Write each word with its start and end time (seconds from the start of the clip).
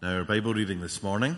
Now, 0.00 0.18
our 0.18 0.24
Bible 0.24 0.54
reading 0.54 0.80
this 0.80 1.02
morning, 1.02 1.36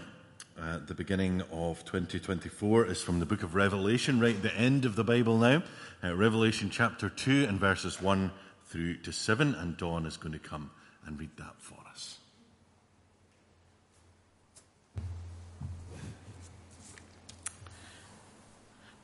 at 0.60 0.86
the 0.86 0.92
beginning 0.92 1.40
of 1.50 1.82
2024, 1.86 2.88
is 2.88 3.02
from 3.02 3.18
the 3.18 3.24
book 3.24 3.42
of 3.42 3.54
Revelation, 3.54 4.20
right 4.20 4.36
at 4.36 4.42
the 4.42 4.54
end 4.54 4.84
of 4.84 4.96
the 4.96 5.02
Bible 5.04 5.38
now. 5.38 5.62
Uh, 6.04 6.14
Revelation 6.14 6.68
chapter 6.68 7.08
2 7.08 7.46
and 7.48 7.58
verses 7.58 8.02
1 8.02 8.30
through 8.66 8.98
to 8.98 9.12
7. 9.12 9.54
And 9.54 9.78
Dawn 9.78 10.04
is 10.04 10.18
going 10.18 10.32
to 10.32 10.38
come 10.38 10.72
and 11.06 11.18
read 11.18 11.30
that 11.38 11.54
for 11.56 11.78
us. 11.90 12.18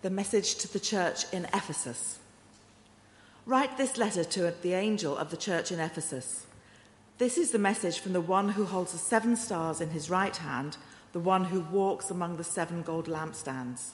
The 0.03 0.11
message 0.11 0.57
to 0.57 0.71
the 0.71 0.81
church 0.81 1.33
in 1.33 1.47
Ephesus. 1.47 2.19
Write 3.47 3.79
this 3.79 3.97
letter 3.97 4.23
to 4.23 4.53
the 4.61 4.75
angel 4.75 5.17
of 5.17 5.31
the 5.31 5.39
church 5.39 5.73
in 5.73 5.81
Ephesus. 5.81 6.46
This 7.19 7.39
is 7.39 7.51
the 7.51 7.59
message 7.59 8.01
from 8.01 8.13
the 8.13 8.21
one 8.21 8.51
who 8.51 8.67
holds 8.67 8.93
the 8.93 8.99
seven 8.99 9.37
stars 9.37 9.81
in 9.81 9.89
his 9.89 10.11
right 10.11 10.37
hand, 10.37 10.77
the 11.15 11.19
one 11.19 11.47
who 11.47 11.61
walks 11.61 12.11
among 12.11 12.37
the 12.37 12.45
seven 12.45 12.83
gold 12.83 13.07
lampstands. 13.07 13.93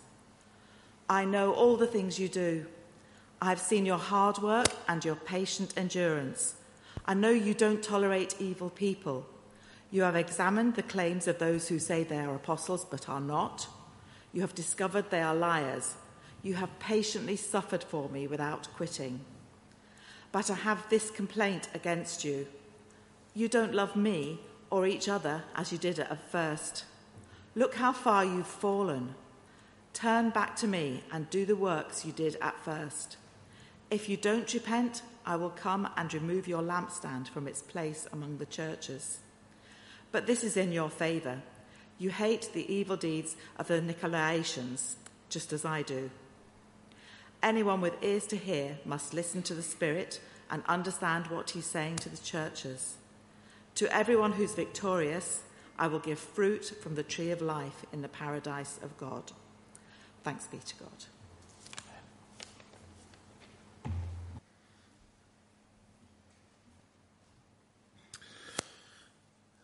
I 1.08 1.24
know 1.24 1.54
all 1.54 1.76
the 1.76 1.86
things 1.86 2.18
you 2.18 2.26
do. 2.26 2.66
I 3.40 3.50
have 3.50 3.60
seen 3.60 3.86
your 3.86 3.98
hard 3.98 4.38
work 4.38 4.66
and 4.88 5.04
your 5.04 5.14
patient 5.14 5.72
endurance. 5.76 6.56
I 7.06 7.14
know 7.14 7.30
you 7.30 7.54
don't 7.54 7.80
tolerate 7.80 8.40
evil 8.40 8.70
people. 8.70 9.24
You 9.92 10.02
have 10.02 10.16
examined 10.16 10.74
the 10.74 10.82
claims 10.82 11.28
of 11.28 11.38
those 11.38 11.68
who 11.68 11.78
say 11.78 12.02
they 12.02 12.18
are 12.18 12.34
apostles 12.34 12.84
but 12.84 13.08
are 13.08 13.20
not. 13.20 13.68
You 14.32 14.40
have 14.40 14.54
discovered 14.56 15.10
they 15.10 15.22
are 15.22 15.34
liars. 15.34 15.94
You 16.42 16.54
have 16.54 16.76
patiently 16.80 17.36
suffered 17.36 17.84
for 17.84 18.08
me 18.08 18.26
without 18.26 18.66
quitting. 18.74 19.20
But 20.32 20.50
I 20.50 20.54
have 20.54 20.88
this 20.88 21.08
complaint 21.08 21.68
against 21.72 22.24
you. 22.24 22.48
You 23.34 23.48
don't 23.48 23.74
love 23.74 23.96
me 23.96 24.40
or 24.70 24.86
each 24.86 25.08
other 25.08 25.44
as 25.54 25.72
you 25.72 25.78
did 25.78 25.98
at 25.98 26.30
first. 26.30 26.84
Look 27.54 27.74
how 27.76 27.92
far 27.92 28.24
you've 28.24 28.46
fallen. 28.46 29.14
Turn 29.94 30.30
back 30.30 30.56
to 30.56 30.66
me 30.66 31.02
and 31.12 31.28
do 31.30 31.44
the 31.44 31.56
works 31.56 32.04
you 32.04 32.12
did 32.12 32.36
at 32.40 32.58
first. 32.62 33.16
If 33.90 34.08
you 34.08 34.16
don't 34.16 34.52
repent, 34.52 35.02
I 35.24 35.36
will 35.36 35.50
come 35.50 35.88
and 35.96 36.12
remove 36.12 36.48
your 36.48 36.62
lampstand 36.62 37.28
from 37.28 37.46
its 37.46 37.62
place 37.62 38.06
among 38.12 38.38
the 38.38 38.46
churches. 38.46 39.18
But 40.10 40.26
this 40.26 40.42
is 40.44 40.56
in 40.56 40.72
your 40.72 40.90
favor. 40.90 41.42
You 41.98 42.10
hate 42.10 42.50
the 42.52 42.70
evil 42.72 42.96
deeds 42.96 43.36
of 43.58 43.68
the 43.68 43.80
Nicolaitans, 43.80 44.94
just 45.28 45.52
as 45.52 45.64
I 45.64 45.82
do. 45.82 46.10
Anyone 47.42 47.80
with 47.80 48.02
ears 48.02 48.26
to 48.28 48.36
hear 48.36 48.78
must 48.84 49.14
listen 49.14 49.42
to 49.42 49.54
the 49.54 49.62
Spirit 49.62 50.20
and 50.50 50.62
understand 50.66 51.28
what 51.28 51.50
he's 51.50 51.66
saying 51.66 51.96
to 51.96 52.08
the 52.08 52.18
churches. 52.18 52.96
To 53.76 53.94
everyone 53.94 54.32
who's 54.32 54.54
victorious, 54.54 55.42
I 55.78 55.86
will 55.86 55.98
give 55.98 56.18
fruit 56.18 56.64
from 56.82 56.94
the 56.94 57.02
tree 57.02 57.30
of 57.30 57.40
life 57.40 57.84
in 57.92 58.02
the 58.02 58.08
paradise 58.08 58.78
of 58.82 58.96
God. 58.98 59.32
Thanks 60.22 60.46
be 60.46 60.58
to 60.58 60.74
God. 60.76 61.04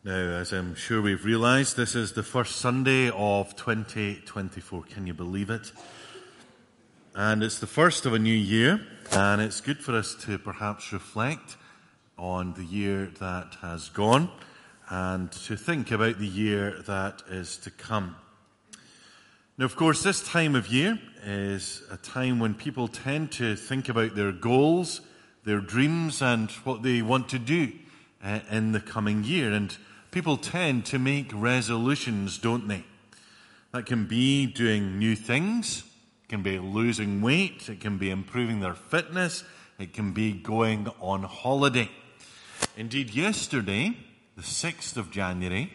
Now, 0.04 0.14
as 0.14 0.52
I'm 0.52 0.74
sure 0.74 1.02
we've 1.02 1.24
realized, 1.24 1.76
this 1.76 1.94
is 1.94 2.12
the 2.12 2.22
first 2.22 2.56
Sunday 2.56 3.10
of 3.10 3.54
2024. 3.56 4.84
Can 4.84 5.06
you 5.06 5.12
believe 5.12 5.50
it? 5.50 5.70
And 7.14 7.42
it's 7.42 7.58
the 7.58 7.66
first 7.66 8.06
of 8.06 8.14
a 8.14 8.18
new 8.18 8.34
year, 8.34 8.80
and 9.12 9.42
it's 9.42 9.60
good 9.60 9.78
for 9.78 9.94
us 9.94 10.14
to 10.24 10.38
perhaps 10.38 10.94
reflect 10.94 11.56
on 12.18 12.54
the 12.54 12.64
year 12.64 13.06
that 13.20 13.56
has 13.62 13.88
gone 13.88 14.30
and 14.90 15.30
to 15.30 15.56
think 15.56 15.90
about 15.90 16.18
the 16.18 16.26
year 16.26 16.82
that 16.86 17.22
is 17.30 17.56
to 17.58 17.70
come. 17.70 18.16
Now, 19.58 19.64
of 19.64 19.76
course, 19.76 20.02
this 20.02 20.26
time 20.26 20.54
of 20.54 20.68
year 20.68 20.98
is 21.24 21.82
a 21.90 21.96
time 21.96 22.38
when 22.38 22.54
people 22.54 22.88
tend 22.88 23.32
to 23.32 23.56
think 23.56 23.88
about 23.88 24.14
their 24.14 24.32
goals, 24.32 25.00
their 25.44 25.60
dreams, 25.60 26.22
and 26.22 26.50
what 26.62 26.82
they 26.82 27.02
want 27.02 27.28
to 27.30 27.38
do 27.38 27.72
uh, 28.22 28.40
in 28.50 28.72
the 28.72 28.80
coming 28.80 29.24
year. 29.24 29.52
And 29.52 29.76
people 30.10 30.36
tend 30.36 30.86
to 30.86 30.98
make 30.98 31.32
resolutions, 31.34 32.38
don't 32.38 32.68
they? 32.68 32.84
That 33.72 33.86
can 33.86 34.06
be 34.06 34.46
doing 34.46 34.98
new 34.98 35.14
things, 35.14 35.82
it 36.22 36.28
can 36.28 36.42
be 36.42 36.58
losing 36.58 37.20
weight, 37.20 37.68
it 37.68 37.80
can 37.80 37.98
be 37.98 38.10
improving 38.10 38.60
their 38.60 38.74
fitness, 38.74 39.44
it 39.78 39.92
can 39.92 40.12
be 40.12 40.32
going 40.32 40.88
on 41.00 41.24
holiday. 41.24 41.90
Indeed, 42.76 43.10
yesterday, 43.10 43.96
the 44.36 44.42
6th 44.42 44.96
of 44.96 45.10
January, 45.10 45.72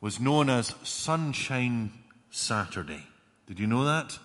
was 0.00 0.20
known 0.20 0.50
as 0.50 0.74
Sunshine 0.82 1.92
Saturday. 2.30 3.06
Did 3.46 3.58
you 3.58 3.66
know 3.66 3.84
that? 3.84 4.18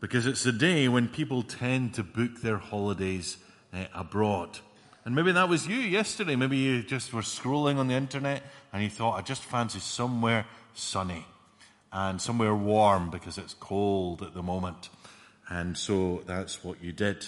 Because 0.00 0.26
it's 0.26 0.42
the 0.42 0.52
day 0.52 0.88
when 0.88 1.08
people 1.08 1.42
tend 1.42 1.94
to 1.94 2.02
book 2.02 2.40
their 2.42 2.58
holidays 2.58 3.38
uh, 3.72 3.84
abroad. 3.94 4.58
And 5.04 5.14
maybe 5.14 5.32
that 5.32 5.48
was 5.48 5.66
you 5.66 5.76
yesterday. 5.76 6.36
Maybe 6.36 6.58
you 6.58 6.82
just 6.82 7.12
were 7.12 7.22
scrolling 7.22 7.76
on 7.76 7.88
the 7.88 7.94
internet 7.94 8.42
and 8.72 8.82
you 8.82 8.90
thought, 8.90 9.18
I 9.18 9.22
just 9.22 9.42
fancy 9.42 9.80
somewhere 9.80 10.46
sunny 10.74 11.24
and 11.92 12.20
somewhere 12.20 12.54
warm 12.54 13.10
because 13.10 13.38
it's 13.38 13.54
cold 13.54 14.22
at 14.22 14.34
the 14.34 14.42
moment. 14.42 14.90
And 15.48 15.78
so 15.78 16.22
that's 16.26 16.62
what 16.62 16.82
you 16.82 16.92
did. 16.92 17.26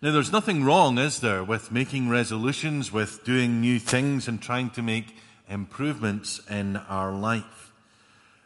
Now, 0.00 0.12
there's 0.12 0.30
nothing 0.30 0.62
wrong, 0.62 0.96
is 0.96 1.18
there, 1.18 1.42
with 1.42 1.72
making 1.72 2.08
resolutions, 2.08 2.92
with 2.92 3.24
doing 3.24 3.60
new 3.60 3.80
things 3.80 4.28
and 4.28 4.40
trying 4.40 4.70
to 4.70 4.82
make 4.82 5.16
improvements 5.48 6.40
in 6.48 6.76
our 6.76 7.12
life. 7.12 7.72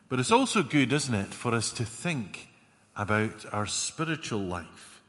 But 0.09 0.19
it's 0.19 0.33
also 0.33 0.63
good, 0.63 0.95
isn't 0.95 1.15
it, 1.15 1.35
for 1.35 1.55
us 1.55 1.71
to 1.73 1.85
think 1.85 2.49
about 2.97 3.45
our 3.53 3.67
spiritual 3.67 4.41
life 4.41 5.03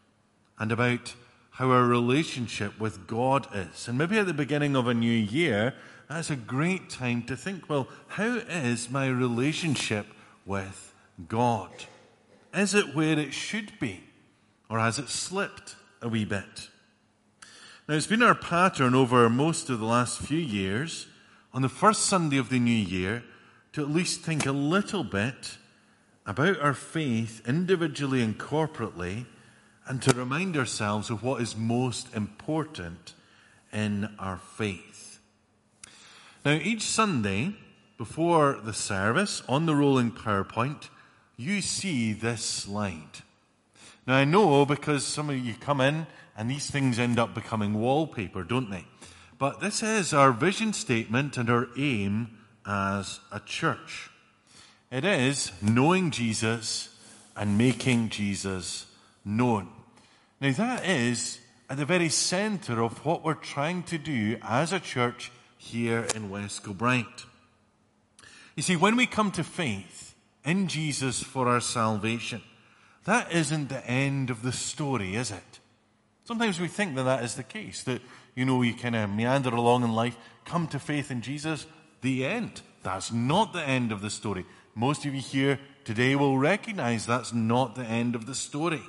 and 0.59 0.73
about 0.73 1.13
how 1.51 1.71
our 1.71 1.85
relationship 1.85 2.77
with 2.77 3.07
God 3.07 3.47
is. 3.53 3.87
And 3.87 3.97
maybe 3.97 4.19
at 4.19 4.25
the 4.25 4.33
beginning 4.33 4.75
of 4.75 4.87
a 4.87 4.93
new 4.93 5.07
year, 5.13 5.73
that's 6.09 6.29
a 6.29 6.35
great 6.35 6.89
time 6.89 7.23
to 7.23 7.37
think, 7.37 7.69
well, 7.69 7.87
how 8.07 8.35
is 8.49 8.89
my 8.89 9.07
relationship 9.07 10.07
with 10.45 10.93
God? 11.25 11.71
Is 12.53 12.73
it 12.73 12.93
where 12.93 13.17
it 13.17 13.33
should 13.33 13.79
be? 13.79 14.03
Or 14.69 14.79
has 14.79 14.99
it 14.99 15.07
slipped 15.07 15.77
a 16.03 16.09
wee 16.09 16.25
bit? 16.25 16.69
Now, 17.87 17.95
it's 17.95 18.07
been 18.07 18.21
our 18.21 18.35
pattern 18.35 18.93
over 18.93 19.29
most 19.29 19.69
of 19.69 19.79
the 19.79 19.85
last 19.85 20.19
few 20.19 20.37
years 20.37 21.07
on 21.53 21.61
the 21.61 21.69
first 21.69 22.03
Sunday 22.03 22.37
of 22.37 22.49
the 22.49 22.59
new 22.59 22.71
year 22.71 23.23
to 23.73 23.81
at 23.81 23.89
least 23.89 24.21
think 24.21 24.45
a 24.45 24.51
little 24.51 25.03
bit 25.03 25.57
about 26.25 26.59
our 26.59 26.73
faith 26.73 27.41
individually 27.47 28.21
and 28.21 28.37
corporately 28.37 29.25
and 29.87 30.01
to 30.01 30.15
remind 30.15 30.55
ourselves 30.55 31.09
of 31.09 31.23
what 31.23 31.41
is 31.41 31.57
most 31.57 32.13
important 32.15 33.13
in 33.73 34.09
our 34.19 34.37
faith. 34.37 35.19
Now, 36.45 36.53
each 36.53 36.83
Sunday 36.83 37.55
before 37.97 38.59
the 38.63 38.73
service 38.73 39.43
on 39.47 39.65
the 39.65 39.75
rolling 39.75 40.11
PowerPoint, 40.11 40.89
you 41.37 41.61
see 41.61 42.13
this 42.13 42.43
slide. 42.43 43.23
Now, 44.05 44.15
I 44.15 44.25
know 44.25 44.65
because 44.65 45.05
some 45.05 45.29
of 45.29 45.37
you 45.37 45.53
come 45.53 45.79
in 45.79 46.07
and 46.35 46.49
these 46.49 46.69
things 46.69 46.99
end 46.99 47.19
up 47.19 47.33
becoming 47.33 47.73
wallpaper, 47.73 48.43
don't 48.43 48.69
they? 48.69 48.85
But 49.37 49.61
this 49.61 49.81
is 49.81 50.13
our 50.13 50.31
vision 50.31 50.73
statement 50.73 51.37
and 51.37 51.49
our 51.49 51.67
aim 51.77 52.37
as 52.65 53.19
a 53.31 53.39
church. 53.39 54.09
It 54.91 55.05
is 55.05 55.51
knowing 55.61 56.11
Jesus 56.11 56.95
and 57.35 57.57
making 57.57 58.09
Jesus 58.09 58.85
known. 59.25 59.69
Now, 60.39 60.51
that 60.51 60.85
is 60.85 61.39
at 61.69 61.77
the 61.77 61.85
very 61.85 62.09
center 62.09 62.83
of 62.83 63.05
what 63.05 63.23
we're 63.23 63.33
trying 63.33 63.83
to 63.83 63.97
do 63.97 64.37
as 64.43 64.73
a 64.73 64.79
church 64.79 65.31
here 65.57 66.05
in 66.13 66.29
West 66.29 66.63
Kilbride. 66.63 67.05
You 68.55 68.63
see, 68.63 68.75
when 68.75 68.95
we 68.95 69.05
come 69.05 69.31
to 69.31 69.43
faith 69.43 70.13
in 70.45 70.67
Jesus 70.67 71.23
for 71.23 71.47
our 71.47 71.61
salvation, 71.61 72.43
that 73.05 73.31
isn't 73.31 73.69
the 73.69 73.85
end 73.85 74.29
of 74.29 74.41
the 74.41 74.51
story, 74.51 75.15
is 75.15 75.31
it? 75.31 75.59
Sometimes 76.23 76.59
we 76.59 76.67
think 76.67 76.95
that 76.95 77.03
that 77.03 77.23
is 77.23 77.35
the 77.35 77.43
case, 77.43 77.83
that, 77.83 78.01
you 78.35 78.45
know, 78.45 78.61
you 78.61 78.73
kind 78.73 78.95
of 78.95 79.09
meander 79.09 79.49
along 79.49 79.83
in 79.83 79.91
life, 79.91 80.15
come 80.45 80.67
to 80.67 80.79
faith 80.79 81.11
in 81.11 81.21
Jesus, 81.21 81.65
the 82.01 82.25
end. 82.25 82.61
That's 82.81 83.11
not 83.11 83.53
the 83.53 83.63
end 83.63 83.91
of 83.91 84.01
the 84.01 84.09
story. 84.09 84.45
Most 84.75 85.05
of 85.05 85.13
you 85.13 85.21
here 85.21 85.59
today 85.83 86.15
will 86.15 86.37
recognize 86.37 87.05
that's 87.05 87.33
not 87.33 87.75
the 87.75 87.83
end 87.83 88.15
of 88.15 88.25
the 88.25 88.35
story. 88.35 88.81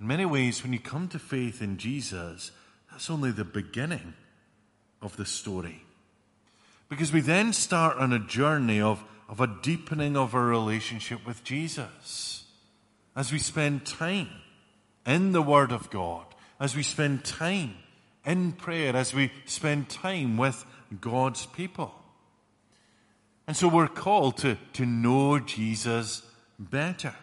In 0.00 0.06
many 0.06 0.24
ways, 0.24 0.62
when 0.62 0.72
you 0.72 0.78
come 0.78 1.08
to 1.08 1.18
faith 1.18 1.60
in 1.60 1.76
Jesus, 1.76 2.52
that's 2.90 3.10
only 3.10 3.32
the 3.32 3.44
beginning 3.44 4.14
of 5.02 5.16
the 5.16 5.26
story. 5.26 5.84
Because 6.88 7.12
we 7.12 7.20
then 7.20 7.52
start 7.52 7.98
on 7.98 8.12
a 8.12 8.18
journey 8.18 8.80
of, 8.80 9.04
of 9.30 9.40
a 9.40 9.46
deepening 9.46 10.14
of 10.14 10.34
our 10.34 10.44
relationship 10.44 11.26
with 11.26 11.42
Jesus. 11.42 12.44
As 13.16 13.32
we 13.32 13.38
spend 13.38 13.86
time 13.86 14.28
in 15.06 15.32
the 15.32 15.40
Word 15.40 15.72
of 15.72 15.88
God, 15.88 16.26
as 16.58 16.76
we 16.76 16.82
spend 16.82 17.24
time 17.24 17.74
in 18.24 18.52
prayer 18.52 18.94
as 18.96 19.14
we 19.14 19.32
spend 19.46 19.88
time 19.88 20.36
with 20.36 20.64
God's 21.00 21.46
people. 21.46 21.94
And 23.46 23.56
so 23.56 23.68
we're 23.68 23.88
called 23.88 24.38
to, 24.38 24.56
to 24.74 24.86
know 24.86 25.38
Jesus 25.38 26.22
better. 26.58 27.14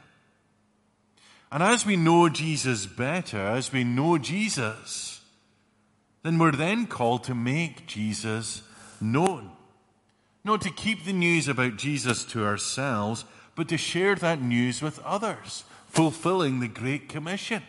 And 1.51 1.63
as 1.63 1.85
we 1.85 1.95
know 1.95 2.27
Jesus 2.27 2.85
better, 2.85 3.39
as 3.39 3.71
we 3.71 3.83
know 3.83 4.17
Jesus, 4.17 5.21
then 6.23 6.37
we're 6.37 6.51
then 6.51 6.87
called 6.87 7.23
to 7.25 7.35
make 7.35 7.87
Jesus 7.87 8.63
known. 8.99 9.51
Not 10.47 10.61
to 10.61 10.69
keep 10.69 11.03
the 11.03 11.11
news 11.11 11.49
about 11.49 11.75
Jesus 11.75 12.23
to 12.23 12.45
ourselves, 12.45 13.25
but 13.55 13.67
to 13.67 13.77
share 13.77 14.15
that 14.15 14.41
news 14.41 14.81
with 14.81 14.97
others, 15.03 15.65
fulfilling 15.87 16.61
the 16.61 16.69
Great 16.69 17.09
Commission. 17.09 17.63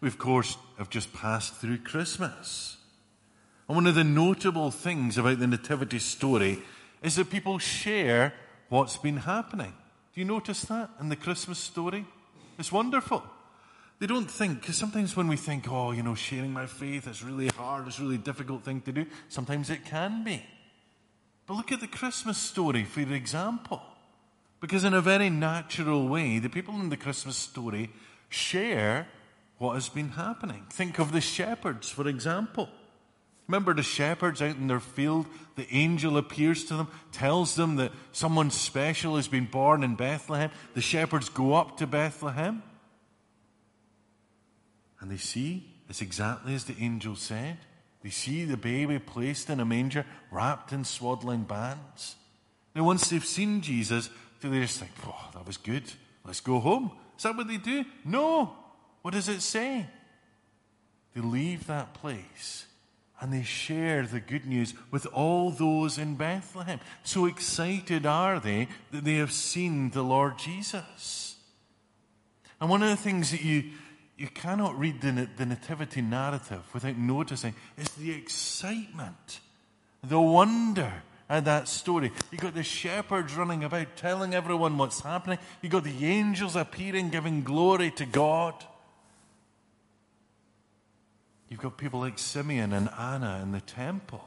We, 0.00 0.08
of 0.08 0.18
course, 0.18 0.56
have 0.78 0.90
just 0.90 1.12
passed 1.12 1.54
through 1.54 1.78
Christmas. 1.78 2.78
And 3.68 3.76
one 3.76 3.86
of 3.86 3.94
the 3.94 4.02
notable 4.02 4.72
things 4.72 5.16
about 5.16 5.38
the 5.38 5.46
Nativity 5.46 6.00
story 6.00 6.58
is 7.04 7.14
that 7.14 7.30
people 7.30 7.60
share 7.60 8.34
what's 8.68 8.96
been 8.96 9.18
happening. 9.18 9.74
Do 10.12 10.20
you 10.20 10.26
notice 10.26 10.62
that 10.62 10.90
in 11.00 11.08
the 11.08 11.14
Christmas 11.14 11.60
story? 11.60 12.04
It's 12.58 12.72
wonderful. 12.72 13.22
They 14.00 14.08
don't 14.08 14.28
think, 14.28 14.60
because 14.60 14.76
sometimes 14.76 15.16
when 15.16 15.28
we 15.28 15.36
think, 15.36 15.70
oh, 15.70 15.92
you 15.92 16.02
know, 16.02 16.16
sharing 16.16 16.52
my 16.52 16.66
faith 16.66 17.06
is 17.06 17.22
really 17.22 17.46
hard, 17.46 17.86
it's 17.86 18.00
a 18.00 18.02
really 18.02 18.18
difficult 18.18 18.64
thing 18.64 18.80
to 18.80 18.90
do, 18.90 19.06
sometimes 19.28 19.70
it 19.70 19.84
can 19.84 20.24
be. 20.24 20.42
But 21.46 21.54
look 21.54 21.72
at 21.72 21.80
the 21.80 21.86
Christmas 21.86 22.38
story, 22.38 22.84
for 22.84 23.00
example. 23.00 23.82
Because 24.60 24.84
in 24.84 24.94
a 24.94 25.00
very 25.00 25.30
natural 25.30 26.08
way, 26.08 26.38
the 26.38 26.48
people 26.48 26.74
in 26.80 26.88
the 26.88 26.96
Christmas 26.96 27.36
story 27.36 27.90
share 28.28 29.06
what 29.58 29.74
has 29.74 29.88
been 29.88 30.10
happening. 30.10 30.66
Think 30.70 30.98
of 30.98 31.12
the 31.12 31.20
shepherds, 31.20 31.88
for 31.88 32.08
example. 32.08 32.68
Remember 33.46 33.74
the 33.74 33.82
shepherds 33.82 34.42
out 34.42 34.56
in 34.56 34.66
their 34.66 34.80
field? 34.80 35.26
The 35.54 35.68
angel 35.72 36.16
appears 36.16 36.64
to 36.64 36.76
them, 36.76 36.88
tells 37.12 37.54
them 37.54 37.76
that 37.76 37.92
someone 38.10 38.50
special 38.50 39.16
has 39.16 39.28
been 39.28 39.46
born 39.46 39.84
in 39.84 39.94
Bethlehem. 39.94 40.50
The 40.74 40.80
shepherds 40.80 41.28
go 41.28 41.54
up 41.54 41.76
to 41.76 41.86
Bethlehem 41.86 42.62
and 45.00 45.10
they 45.10 45.16
see 45.16 45.64
it's 45.88 46.02
exactly 46.02 46.54
as 46.54 46.64
the 46.64 46.74
angel 46.80 47.14
said. 47.14 47.58
They 48.06 48.10
see 48.10 48.44
the 48.44 48.56
baby 48.56 49.00
placed 49.00 49.50
in 49.50 49.58
a 49.58 49.64
manger, 49.64 50.06
wrapped 50.30 50.72
in 50.72 50.84
swaddling 50.84 51.42
bands. 51.42 52.14
Now, 52.72 52.84
once 52.84 53.10
they've 53.10 53.24
seen 53.24 53.62
Jesus, 53.62 54.10
do 54.40 54.48
they 54.48 54.60
just 54.60 54.78
think, 54.78 54.92
oh, 55.04 55.30
that 55.34 55.44
was 55.44 55.56
good. 55.56 55.82
Let's 56.24 56.38
go 56.38 56.60
home? 56.60 56.92
Is 57.16 57.24
that 57.24 57.36
what 57.36 57.48
they 57.48 57.56
do? 57.56 57.84
No. 58.04 58.54
What 59.02 59.14
does 59.14 59.28
it 59.28 59.42
say? 59.42 59.86
They 61.16 61.20
leave 61.20 61.66
that 61.66 61.94
place 61.94 62.66
and 63.20 63.32
they 63.32 63.42
share 63.42 64.06
the 64.06 64.20
good 64.20 64.46
news 64.46 64.72
with 64.92 65.06
all 65.06 65.50
those 65.50 65.98
in 65.98 66.14
Bethlehem. 66.14 66.78
So 67.02 67.26
excited 67.26 68.06
are 68.06 68.38
they 68.38 68.68
that 68.92 69.02
they 69.02 69.16
have 69.16 69.32
seen 69.32 69.90
the 69.90 70.02
Lord 70.02 70.38
Jesus. 70.38 71.34
And 72.60 72.70
one 72.70 72.84
of 72.84 72.88
the 72.88 72.96
things 72.96 73.32
that 73.32 73.42
you, 73.42 73.72
you 74.16 74.28
cannot 74.28 74.78
read 74.78 75.00
the, 75.00 75.28
the 75.36 75.46
Nativity 75.46 76.00
narrative 76.00 76.62
without 76.72 76.96
noticing 76.96 77.54
it's 77.76 77.94
the 77.94 78.12
excitement, 78.12 79.40
the 80.02 80.20
wonder 80.20 81.02
at 81.28 81.44
that 81.44 81.68
story. 81.68 82.12
You've 82.30 82.40
got 82.40 82.54
the 82.54 82.62
shepherds 82.62 83.34
running 83.34 83.64
about 83.64 83.96
telling 83.96 84.34
everyone 84.34 84.78
what's 84.78 85.00
happening, 85.00 85.38
you've 85.60 85.72
got 85.72 85.84
the 85.84 86.06
angels 86.06 86.56
appearing, 86.56 87.10
giving 87.10 87.42
glory 87.42 87.90
to 87.92 88.06
God. 88.06 88.54
You've 91.48 91.60
got 91.60 91.76
people 91.76 92.00
like 92.00 92.18
Simeon 92.18 92.72
and 92.72 92.88
Anna 92.98 93.40
in 93.42 93.52
the 93.52 93.60
temple, 93.60 94.24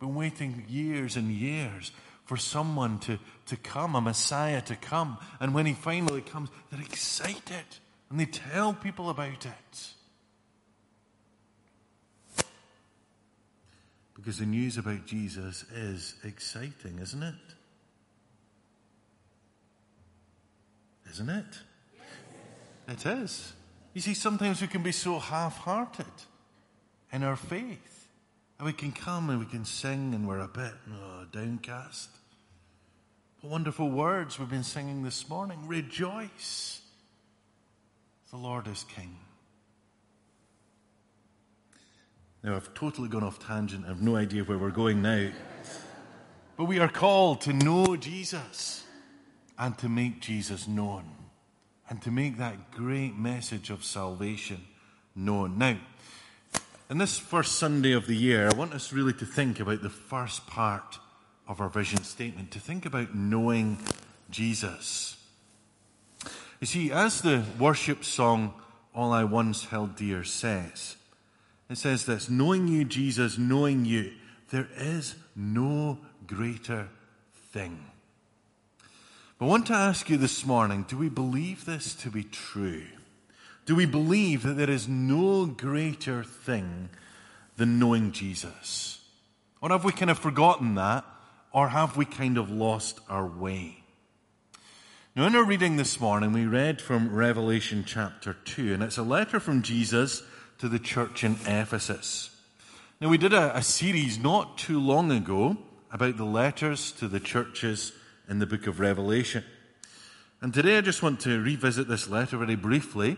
been 0.00 0.14
waiting 0.14 0.64
years 0.68 1.16
and 1.16 1.30
years 1.30 1.92
for 2.24 2.36
someone 2.36 2.98
to, 3.00 3.18
to 3.46 3.56
come, 3.56 3.94
a 3.94 4.00
Messiah 4.00 4.60
to 4.62 4.76
come. 4.76 5.18
And 5.38 5.54
when 5.54 5.66
he 5.66 5.72
finally 5.74 6.20
comes, 6.20 6.50
they're 6.70 6.80
excited 6.80 7.64
and 8.10 8.18
they 8.18 8.26
tell 8.26 8.72
people 8.72 9.10
about 9.10 9.46
it. 9.46 9.88
Because 14.14 14.38
the 14.38 14.46
news 14.46 14.78
about 14.78 15.06
Jesus 15.06 15.64
is 15.74 16.16
exciting, 16.24 16.98
isn't 17.00 17.22
it? 17.22 17.34
Isn't 21.10 21.28
it? 21.28 21.58
It 22.88 23.06
is. 23.06 23.52
You 23.94 24.00
see, 24.00 24.14
sometimes 24.14 24.60
we 24.60 24.66
can 24.66 24.82
be 24.82 24.92
so 24.92 25.18
half 25.18 25.58
hearted 25.58 26.06
in 27.12 27.22
our 27.22 27.36
faith. 27.36 28.08
And 28.58 28.66
we 28.66 28.72
can 28.72 28.90
come 28.90 29.30
and 29.30 29.38
we 29.38 29.46
can 29.46 29.64
sing 29.64 30.14
and 30.14 30.26
we're 30.26 30.40
a 30.40 30.48
bit 30.48 30.72
oh, 30.92 31.24
downcast. 31.30 32.10
What 33.40 33.52
wonderful 33.52 33.88
words 33.88 34.38
we've 34.38 34.50
been 34.50 34.64
singing 34.64 35.04
this 35.04 35.28
morning. 35.28 35.68
Rejoice. 35.68 36.80
The 38.30 38.36
Lord 38.36 38.66
is 38.68 38.84
King. 38.94 39.16
Now, 42.42 42.56
I've 42.56 42.72
totally 42.74 43.08
gone 43.08 43.24
off 43.24 43.38
tangent. 43.38 43.84
I 43.84 43.88
have 43.88 44.02
no 44.02 44.16
idea 44.16 44.44
where 44.44 44.58
we're 44.58 44.70
going 44.70 45.02
now. 45.02 45.30
But 46.56 46.64
we 46.66 46.78
are 46.78 46.88
called 46.88 47.40
to 47.42 47.52
know 47.52 47.96
Jesus 47.96 48.84
and 49.58 49.76
to 49.78 49.88
make 49.88 50.20
Jesus 50.20 50.68
known 50.68 51.04
and 51.88 52.02
to 52.02 52.10
make 52.10 52.36
that 52.36 52.70
great 52.70 53.16
message 53.16 53.70
of 53.70 53.82
salvation 53.82 54.60
known. 55.16 55.56
Now, 55.56 55.78
in 56.90 56.98
this 56.98 57.18
first 57.18 57.56
Sunday 57.56 57.92
of 57.92 58.06
the 58.06 58.16
year, 58.16 58.48
I 58.48 58.56
want 58.56 58.74
us 58.74 58.92
really 58.92 59.14
to 59.14 59.26
think 59.26 59.58
about 59.58 59.82
the 59.82 59.90
first 59.90 60.46
part 60.46 60.98
of 61.46 61.60
our 61.60 61.68
vision 61.68 62.04
statement, 62.04 62.50
to 62.52 62.60
think 62.60 62.84
about 62.84 63.14
knowing 63.14 63.78
Jesus. 64.30 65.16
You 66.60 66.66
see, 66.66 66.90
as 66.90 67.20
the 67.20 67.44
worship 67.58 68.04
song, 68.04 68.52
All 68.92 69.12
I 69.12 69.22
Once 69.22 69.66
Held 69.66 69.94
Dear, 69.94 70.24
says, 70.24 70.96
it 71.70 71.78
says 71.78 72.06
this 72.06 72.28
knowing 72.28 72.66
you, 72.66 72.84
Jesus, 72.84 73.38
knowing 73.38 73.84
you, 73.84 74.12
there 74.50 74.68
is 74.76 75.14
no 75.36 75.98
greater 76.26 76.88
thing. 77.52 77.84
But 79.38 79.46
I 79.46 79.48
want 79.48 79.66
to 79.66 79.74
ask 79.74 80.10
you 80.10 80.16
this 80.16 80.44
morning 80.44 80.84
do 80.88 80.96
we 80.98 81.08
believe 81.08 81.64
this 81.64 81.94
to 81.96 82.10
be 82.10 82.24
true? 82.24 82.86
Do 83.64 83.76
we 83.76 83.86
believe 83.86 84.42
that 84.42 84.54
there 84.54 84.70
is 84.70 84.88
no 84.88 85.46
greater 85.46 86.24
thing 86.24 86.88
than 87.56 87.78
knowing 87.78 88.10
Jesus? 88.12 89.04
Or 89.60 89.68
have 89.68 89.84
we 89.84 89.92
kind 89.92 90.10
of 90.10 90.18
forgotten 90.18 90.74
that? 90.74 91.04
Or 91.52 91.68
have 91.68 91.96
we 91.96 92.04
kind 92.04 92.36
of 92.38 92.50
lost 92.50 92.98
our 93.08 93.26
way? 93.26 93.82
Now, 95.18 95.26
in 95.26 95.34
our 95.34 95.42
reading 95.42 95.74
this 95.74 96.00
morning, 96.00 96.30
we 96.30 96.46
read 96.46 96.80
from 96.80 97.12
Revelation 97.12 97.82
chapter 97.84 98.34
2, 98.34 98.74
and 98.74 98.84
it's 98.84 98.98
a 98.98 99.02
letter 99.02 99.40
from 99.40 99.62
Jesus 99.62 100.22
to 100.58 100.68
the 100.68 100.78
church 100.78 101.24
in 101.24 101.32
Ephesus. 101.44 102.30
Now, 103.00 103.08
we 103.08 103.18
did 103.18 103.32
a, 103.32 103.56
a 103.56 103.62
series 103.62 104.16
not 104.16 104.58
too 104.58 104.78
long 104.78 105.10
ago 105.10 105.56
about 105.90 106.18
the 106.18 106.24
letters 106.24 106.92
to 106.92 107.08
the 107.08 107.18
churches 107.18 107.90
in 108.28 108.38
the 108.38 108.46
book 108.46 108.68
of 108.68 108.78
Revelation. 108.78 109.42
And 110.40 110.54
today 110.54 110.78
I 110.78 110.82
just 110.82 111.02
want 111.02 111.18
to 111.22 111.42
revisit 111.42 111.88
this 111.88 112.08
letter 112.08 112.38
very 112.38 112.54
briefly 112.54 113.16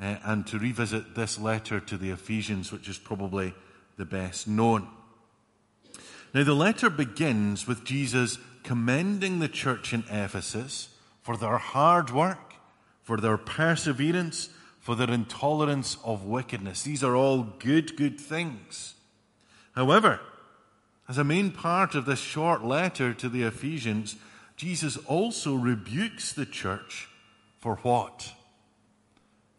uh, 0.00 0.18
and 0.22 0.46
to 0.46 0.60
revisit 0.60 1.16
this 1.16 1.40
letter 1.40 1.80
to 1.80 1.96
the 1.96 2.10
Ephesians, 2.10 2.70
which 2.70 2.88
is 2.88 2.98
probably 2.98 3.52
the 3.96 4.04
best 4.04 4.46
known. 4.46 4.86
Now, 6.34 6.44
the 6.44 6.54
letter 6.54 6.88
begins 6.88 7.66
with 7.66 7.82
Jesus 7.82 8.38
commending 8.62 9.40
the 9.40 9.48
church 9.48 9.92
in 9.92 10.04
Ephesus 10.08 10.90
for 11.22 11.36
their 11.36 11.58
hard 11.58 12.10
work, 12.10 12.54
for 13.02 13.16
their 13.18 13.36
perseverance, 13.36 14.50
for 14.80 14.94
their 14.94 15.10
intolerance 15.10 15.96
of 16.04 16.24
wickedness. 16.24 16.82
These 16.82 17.04
are 17.04 17.16
all 17.16 17.44
good, 17.58 17.96
good 17.96 18.20
things. 18.20 18.94
However, 19.74 20.20
as 21.08 21.18
a 21.18 21.24
main 21.24 21.50
part 21.50 21.94
of 21.94 22.04
this 22.04 22.20
short 22.20 22.64
letter 22.64 23.14
to 23.14 23.28
the 23.28 23.42
Ephesians, 23.42 24.16
Jesus 24.56 24.96
also 24.96 25.54
rebukes 25.54 26.32
the 26.32 26.46
church 26.46 27.08
for 27.58 27.76
what? 27.76 28.32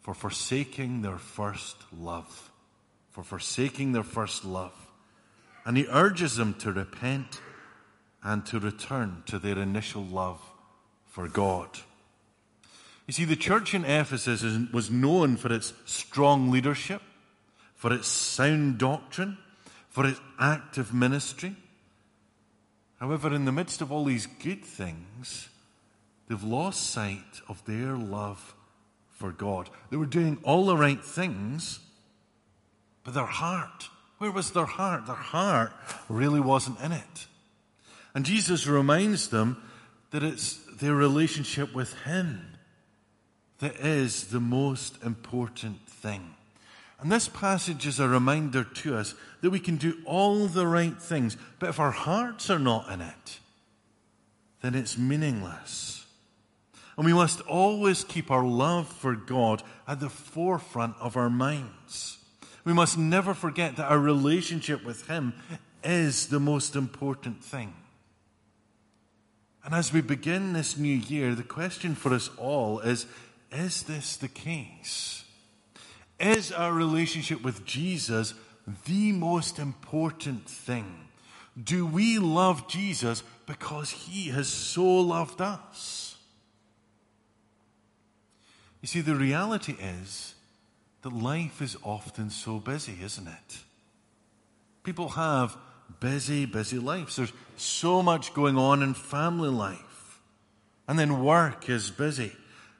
for 0.04 0.12
forsaking 0.12 1.00
their 1.00 1.16
first 1.16 1.76
love. 1.98 2.50
For 3.10 3.24
forsaking 3.24 3.92
their 3.92 4.02
first 4.02 4.44
love. 4.44 4.74
And 5.64 5.78
he 5.78 5.86
urges 5.90 6.36
them 6.36 6.52
to 6.58 6.72
repent 6.72 7.40
and 8.22 8.44
to 8.46 8.60
return 8.60 9.22
to 9.24 9.38
their 9.38 9.58
initial 9.58 10.02
love 10.02 10.42
for 11.14 11.28
God. 11.28 11.68
You 13.06 13.12
see, 13.12 13.24
the 13.24 13.36
church 13.36 13.72
in 13.72 13.84
Ephesus 13.84 14.42
was 14.72 14.90
known 14.90 15.36
for 15.36 15.52
its 15.52 15.72
strong 15.84 16.50
leadership, 16.50 17.02
for 17.76 17.92
its 17.92 18.08
sound 18.08 18.78
doctrine, 18.78 19.38
for 19.90 20.04
its 20.04 20.20
active 20.40 20.92
ministry. 20.92 21.54
However, 22.98 23.32
in 23.32 23.44
the 23.44 23.52
midst 23.52 23.80
of 23.80 23.92
all 23.92 24.04
these 24.04 24.26
good 24.26 24.64
things, 24.64 25.48
they've 26.28 26.42
lost 26.42 26.90
sight 26.90 27.42
of 27.48 27.64
their 27.64 27.94
love 27.94 28.52
for 29.12 29.30
God. 29.30 29.70
They 29.90 29.96
were 29.96 30.06
doing 30.06 30.38
all 30.42 30.66
the 30.66 30.76
right 30.76 31.04
things, 31.04 31.78
But 33.04 33.14
their 33.14 33.26
heart, 33.26 33.88
where 34.18 34.32
was 34.32 34.50
their 34.50 34.64
heart? 34.64 35.06
Their 35.06 35.14
heart 35.14 35.72
really 36.08 36.40
wasn't 36.40 36.80
in 36.80 36.90
it. 36.90 37.26
And 38.16 38.24
Jesus 38.24 38.66
reminds 38.66 39.28
them 39.28 39.62
that 40.14 40.22
it's 40.22 40.60
their 40.78 40.94
relationship 40.94 41.74
with 41.74 41.92
Him 42.02 42.40
that 43.58 43.74
is 43.74 44.28
the 44.28 44.38
most 44.38 45.02
important 45.02 45.84
thing. 45.88 46.36
And 47.00 47.10
this 47.10 47.26
passage 47.26 47.84
is 47.84 47.98
a 47.98 48.06
reminder 48.06 48.62
to 48.62 48.96
us 48.96 49.16
that 49.40 49.50
we 49.50 49.58
can 49.58 49.76
do 49.76 49.98
all 50.04 50.46
the 50.46 50.68
right 50.68 50.96
things, 50.96 51.36
but 51.58 51.68
if 51.68 51.80
our 51.80 51.90
hearts 51.90 52.48
are 52.48 52.60
not 52.60 52.92
in 52.92 53.00
it, 53.00 53.40
then 54.62 54.76
it's 54.76 54.96
meaningless. 54.96 56.06
And 56.96 57.04
we 57.04 57.12
must 57.12 57.40
always 57.40 58.04
keep 58.04 58.30
our 58.30 58.46
love 58.46 58.86
for 58.86 59.16
God 59.16 59.64
at 59.88 59.98
the 59.98 60.08
forefront 60.08 60.94
of 61.00 61.16
our 61.16 61.28
minds. 61.28 62.18
We 62.64 62.72
must 62.72 62.96
never 62.96 63.34
forget 63.34 63.74
that 63.78 63.90
our 63.90 63.98
relationship 63.98 64.84
with 64.84 65.08
Him 65.08 65.34
is 65.82 66.28
the 66.28 66.38
most 66.38 66.76
important 66.76 67.42
thing. 67.42 67.74
And 69.64 69.74
as 69.74 69.92
we 69.92 70.02
begin 70.02 70.52
this 70.52 70.76
new 70.76 70.94
year, 70.94 71.34
the 71.34 71.42
question 71.42 71.94
for 71.94 72.12
us 72.12 72.28
all 72.36 72.80
is 72.80 73.06
is 73.50 73.84
this 73.84 74.16
the 74.16 74.28
case? 74.28 75.24
Is 76.18 76.52
our 76.52 76.72
relationship 76.72 77.42
with 77.42 77.64
Jesus 77.64 78.34
the 78.84 79.12
most 79.12 79.58
important 79.58 80.48
thing? 80.48 81.08
Do 81.62 81.86
we 81.86 82.18
love 82.18 82.66
Jesus 82.66 83.22
because 83.46 83.90
he 83.90 84.30
has 84.30 84.48
so 84.48 84.84
loved 84.84 85.40
us? 85.40 86.16
You 88.82 88.88
see, 88.88 89.00
the 89.00 89.14
reality 89.14 89.76
is 89.80 90.34
that 91.02 91.12
life 91.12 91.62
is 91.62 91.76
often 91.82 92.28
so 92.28 92.58
busy, 92.58 92.98
isn't 93.02 93.28
it? 93.28 93.58
People 94.82 95.10
have 95.10 95.56
busy, 96.00 96.46
busy 96.46 96.78
lives. 96.78 97.16
There's 97.16 97.32
so 97.56 98.02
much 98.02 98.34
going 98.34 98.56
on 98.56 98.82
in 98.82 98.94
family 98.94 99.48
life. 99.48 100.20
And 100.86 100.98
then 100.98 101.24
work 101.24 101.68
is 101.68 101.90
busy. 101.90 102.32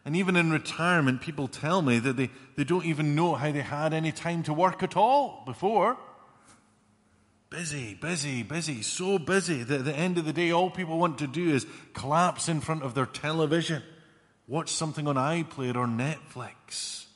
And 0.05 0.15
even 0.15 0.37
in 0.37 0.51
retirement, 0.51 1.23
people 1.23 1.49
tell 1.49 1.81
me 1.81 1.99
that 1.99 2.17
they, 2.17 2.31
they 2.57 2.65
don't 2.65 2.85
even 2.85 3.15
know 3.15 3.35
how 3.35 3.51
they 3.51 3.63
had 3.63 3.95
any 3.95 4.13
time 4.13 4.43
to 4.45 4.53
work 4.53 4.83
at 4.83 4.97
all 4.97 5.43
before. 5.47 5.97
Busy, 7.49 7.95
busy, 7.95 8.43
busy, 8.43 8.83
so 8.83 9.19
busy 9.19 9.63
that 9.63 9.79
at 9.81 9.85
the 9.85 9.97
end 9.97 10.19
of 10.19 10.25
the 10.25 10.33
day, 10.33 10.51
all 10.51 10.71
people 10.71 10.99
want 10.99 11.19
to 11.19 11.27
do 11.27 11.51
is 11.51 11.67
collapse 11.95 12.49
in 12.49 12.61
front 12.61 12.83
of 12.83 12.95
their 12.95 13.07
television, 13.07 13.83
watch 14.47 14.71
something 14.71 15.07
on 15.07 15.17
iPlayer 15.17 15.77
or 15.77 15.87
Netflix. 15.87 17.07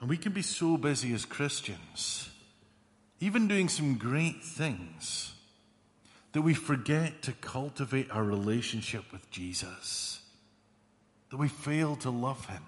And 0.00 0.08
we 0.08 0.16
can 0.16 0.32
be 0.32 0.42
so 0.42 0.76
busy 0.76 1.12
as 1.14 1.24
Christians, 1.24 2.30
even 3.20 3.48
doing 3.48 3.68
some 3.68 3.96
great 3.96 4.42
things 4.42 5.32
that 6.32 6.42
we 6.42 6.54
forget 6.54 7.22
to 7.22 7.32
cultivate 7.32 8.10
our 8.10 8.22
relationship 8.22 9.04
with 9.10 9.30
Jesus, 9.30 10.20
that 11.30 11.38
we 11.38 11.48
fail 11.48 11.96
to 11.96 12.10
love 12.10 12.46
Him. 12.46 12.62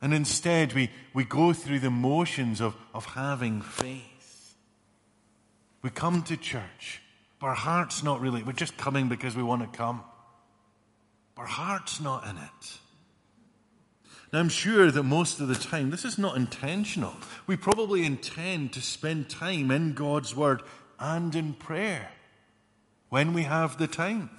And 0.00 0.12
instead, 0.12 0.72
we, 0.72 0.90
we 1.14 1.24
go 1.24 1.52
through 1.52 1.80
the 1.80 1.90
motions 1.90 2.60
of, 2.60 2.74
of 2.94 3.04
having 3.04 3.62
faith. 3.62 4.54
We 5.82 5.90
come 5.90 6.22
to 6.24 6.36
church, 6.36 7.00
but 7.40 7.46
our 7.46 7.54
heart's 7.54 8.02
not 8.02 8.20
really, 8.20 8.42
we're 8.42 8.52
just 8.52 8.76
coming 8.76 9.08
because 9.08 9.36
we 9.36 9.42
want 9.42 9.62
to 9.62 9.78
come. 9.78 10.02
Our 11.36 11.46
heart's 11.46 12.00
not 12.00 12.24
in 12.24 12.36
it. 12.36 12.78
Now, 14.32 14.40
I'm 14.40 14.50
sure 14.50 14.90
that 14.90 15.02
most 15.04 15.40
of 15.40 15.48
the 15.48 15.54
time, 15.54 15.90
this 15.90 16.04
is 16.04 16.18
not 16.18 16.36
intentional. 16.36 17.14
We 17.46 17.56
probably 17.56 18.04
intend 18.04 18.72
to 18.74 18.82
spend 18.82 19.30
time 19.30 19.70
in 19.70 19.94
God's 19.94 20.36
Word 20.36 20.62
and 21.00 21.34
in 21.34 21.54
prayer 21.54 22.10
when 23.08 23.32
we 23.32 23.44
have 23.44 23.78
the 23.78 23.86
time. 23.86 24.30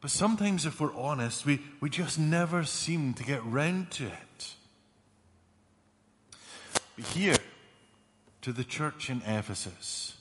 But 0.00 0.10
sometimes, 0.10 0.66
if 0.66 0.80
we're 0.80 0.94
honest, 0.94 1.46
we, 1.46 1.60
we 1.80 1.90
just 1.90 2.18
never 2.18 2.64
seem 2.64 3.14
to 3.14 3.22
get 3.22 3.44
round 3.44 3.90
to 3.92 4.06
it. 4.06 4.54
But 6.96 7.04
here, 7.04 7.36
to 8.42 8.52
the 8.52 8.64
church 8.64 9.08
in 9.08 9.22
Ephesus, 9.26 10.16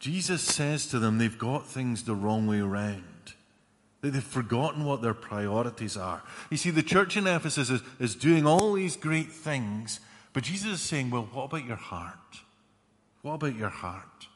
Jesus 0.00 0.42
says 0.42 0.86
to 0.88 0.98
them 0.98 1.18
they've 1.18 1.38
got 1.38 1.66
things 1.66 2.04
the 2.04 2.14
wrong 2.14 2.46
way 2.46 2.60
around. 2.60 3.04
They've 4.00 4.22
forgotten 4.22 4.84
what 4.84 5.02
their 5.02 5.14
priorities 5.14 5.96
are. 5.96 6.22
You 6.50 6.56
see, 6.56 6.70
the 6.70 6.82
church 6.82 7.16
in 7.16 7.26
Ephesus 7.26 7.68
is, 7.68 7.80
is 7.98 8.14
doing 8.14 8.46
all 8.46 8.74
these 8.74 8.96
great 8.96 9.32
things, 9.32 9.98
but 10.32 10.44
Jesus 10.44 10.72
is 10.72 10.80
saying, 10.80 11.10
well, 11.10 11.28
what 11.32 11.44
about 11.44 11.66
your 11.66 11.76
heart? 11.76 12.14
What 13.22 13.34
about 13.34 13.56
your 13.56 13.70
heart? 13.70 14.28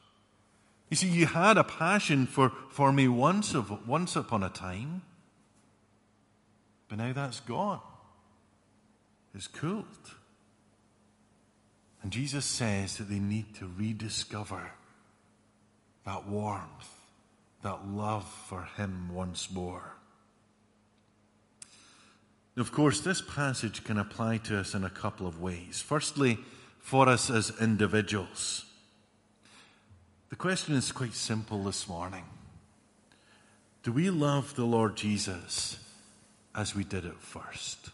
You 0.89 0.97
see, 0.97 1.07
you 1.07 1.25
had 1.25 1.57
a 1.57 1.63
passion 1.63 2.27
for, 2.27 2.51
for 2.69 2.91
me 2.91 3.07
once, 3.07 3.55
of, 3.55 3.87
once 3.87 4.15
upon 4.15 4.43
a 4.43 4.49
time, 4.49 5.01
but 6.89 6.97
now 6.97 7.13
that's 7.13 7.39
gone. 7.39 7.79
It's 9.33 9.47
cooled. 9.47 9.85
And 12.03 12.11
Jesus 12.11 12.45
says 12.45 12.97
that 12.97 13.09
they 13.09 13.19
need 13.19 13.55
to 13.55 13.71
rediscover 13.77 14.71
that 16.05 16.27
warmth, 16.27 16.89
that 17.63 17.87
love 17.87 18.29
for 18.47 18.67
Him 18.77 19.13
once 19.13 19.51
more. 19.51 19.95
Of 22.55 22.71
course, 22.71 22.99
this 22.99 23.21
passage 23.21 23.83
can 23.83 23.97
apply 23.97 24.37
to 24.37 24.59
us 24.59 24.75
in 24.75 24.83
a 24.83 24.89
couple 24.89 25.25
of 25.25 25.41
ways. 25.41 25.81
Firstly, 25.81 26.37
for 26.79 27.09
us 27.09 27.29
as 27.29 27.51
individuals. 27.59 28.65
The 30.29 30.35
question 30.35 30.75
is 30.75 30.91
quite 30.91 31.15
simple 31.15 31.63
this 31.63 31.87
morning. 31.87 32.25
Do 33.81 33.91
we 33.91 34.09
love 34.09 34.55
the 34.55 34.65
Lord 34.65 34.95
Jesus 34.95 35.79
as 36.53 36.75
we 36.75 36.83
did 36.83 37.05
at 37.05 37.21
first? 37.21 37.89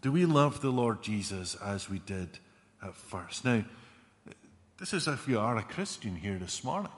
Do 0.00 0.10
we 0.10 0.24
love 0.24 0.62
the 0.62 0.70
Lord 0.70 1.02
Jesus 1.02 1.54
as 1.54 1.88
we 1.88 1.98
did 2.00 2.38
at 2.82 2.94
first? 2.94 3.44
Now, 3.44 3.64
this 4.78 4.94
is 4.94 5.06
if 5.06 5.28
you 5.28 5.38
are 5.38 5.58
a 5.58 5.62
Christian 5.62 6.16
here 6.16 6.38
this 6.38 6.64
morning. 6.64 6.92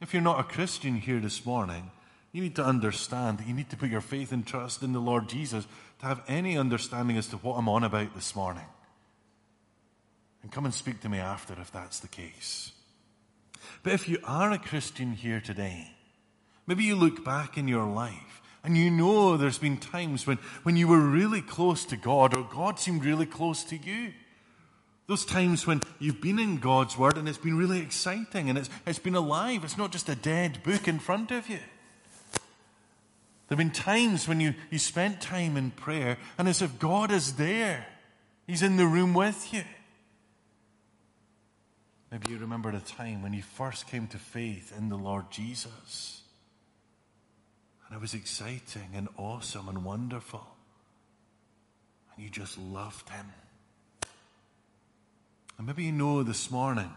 If 0.00 0.12
you're 0.12 0.22
not 0.22 0.40
a 0.40 0.44
Christian 0.44 0.96
here 0.96 1.18
this 1.18 1.44
morning, 1.44 1.90
you 2.32 2.42
need 2.42 2.56
to 2.56 2.64
understand 2.64 3.38
that 3.38 3.48
you 3.48 3.54
need 3.54 3.70
to 3.70 3.76
put 3.76 3.90
your 3.90 4.00
faith 4.00 4.32
and 4.32 4.46
trust 4.46 4.82
in 4.82 4.92
the 4.92 5.00
Lord 5.00 5.28
Jesus 5.28 5.66
to 6.00 6.06
have 6.06 6.22
any 6.28 6.56
understanding 6.56 7.16
as 7.16 7.26
to 7.28 7.36
what 7.36 7.56
I'm 7.56 7.68
on 7.68 7.84
about 7.84 8.14
this 8.14 8.36
morning. 8.36 8.66
And 10.42 10.52
come 10.52 10.64
and 10.64 10.74
speak 10.74 11.00
to 11.00 11.08
me 11.08 11.18
after 11.18 11.54
if 11.54 11.72
that's 11.72 12.00
the 12.00 12.08
case. 12.08 12.72
But 13.82 13.92
if 13.92 14.08
you 14.08 14.18
are 14.24 14.52
a 14.52 14.58
Christian 14.58 15.12
here 15.12 15.40
today, 15.40 15.90
maybe 16.66 16.84
you 16.84 16.94
look 16.94 17.24
back 17.24 17.58
in 17.58 17.66
your 17.66 17.86
life 17.86 18.42
and 18.62 18.76
you 18.76 18.90
know 18.90 19.36
there's 19.36 19.58
been 19.58 19.78
times 19.78 20.26
when, 20.26 20.36
when 20.62 20.76
you 20.76 20.86
were 20.86 21.00
really 21.00 21.40
close 21.40 21.84
to 21.86 21.96
God 21.96 22.36
or 22.36 22.44
God 22.44 22.78
seemed 22.78 23.04
really 23.04 23.26
close 23.26 23.64
to 23.64 23.76
you. 23.76 24.12
Those 25.08 25.24
times 25.24 25.66
when 25.66 25.80
you've 25.98 26.20
been 26.20 26.38
in 26.38 26.58
God's 26.58 26.98
Word 26.98 27.16
and 27.16 27.26
it's 27.26 27.38
been 27.38 27.56
really 27.56 27.80
exciting 27.80 28.50
and 28.50 28.58
it's, 28.58 28.68
it's 28.86 28.98
been 28.98 29.14
alive. 29.14 29.64
It's 29.64 29.78
not 29.78 29.90
just 29.90 30.10
a 30.10 30.14
dead 30.14 30.62
book 30.62 30.86
in 30.86 30.98
front 30.98 31.30
of 31.30 31.48
you. 31.48 31.58
There 33.48 33.56
have 33.56 33.58
been 33.58 33.70
times 33.70 34.28
when 34.28 34.38
you, 34.38 34.52
you 34.70 34.78
spent 34.78 35.22
time 35.22 35.56
in 35.56 35.70
prayer 35.70 36.18
and 36.36 36.46
as 36.46 36.60
if 36.60 36.78
God 36.78 37.10
is 37.10 37.36
there. 37.36 37.86
He's 38.46 38.62
in 38.62 38.76
the 38.76 38.86
room 38.86 39.14
with 39.14 39.54
you. 39.54 39.62
Maybe 42.12 42.30
you 42.30 42.38
remember 42.38 42.68
a 42.68 42.80
time 42.80 43.22
when 43.22 43.32
you 43.32 43.42
first 43.42 43.86
came 43.86 44.08
to 44.08 44.18
faith 44.18 44.74
in 44.76 44.90
the 44.90 44.96
Lord 44.96 45.30
Jesus. 45.30 46.20
And 47.86 47.96
it 47.96 48.00
was 48.00 48.12
exciting 48.12 48.90
and 48.94 49.08
awesome 49.16 49.70
and 49.70 49.84
wonderful. 49.84 50.46
And 52.14 52.22
you 52.22 52.28
just 52.28 52.58
loved 52.58 53.08
Him. 53.08 53.24
And 55.58 55.66
maybe 55.66 55.84
you 55.84 55.92
know 55.92 56.22
this 56.22 56.50
morning, 56.50 56.90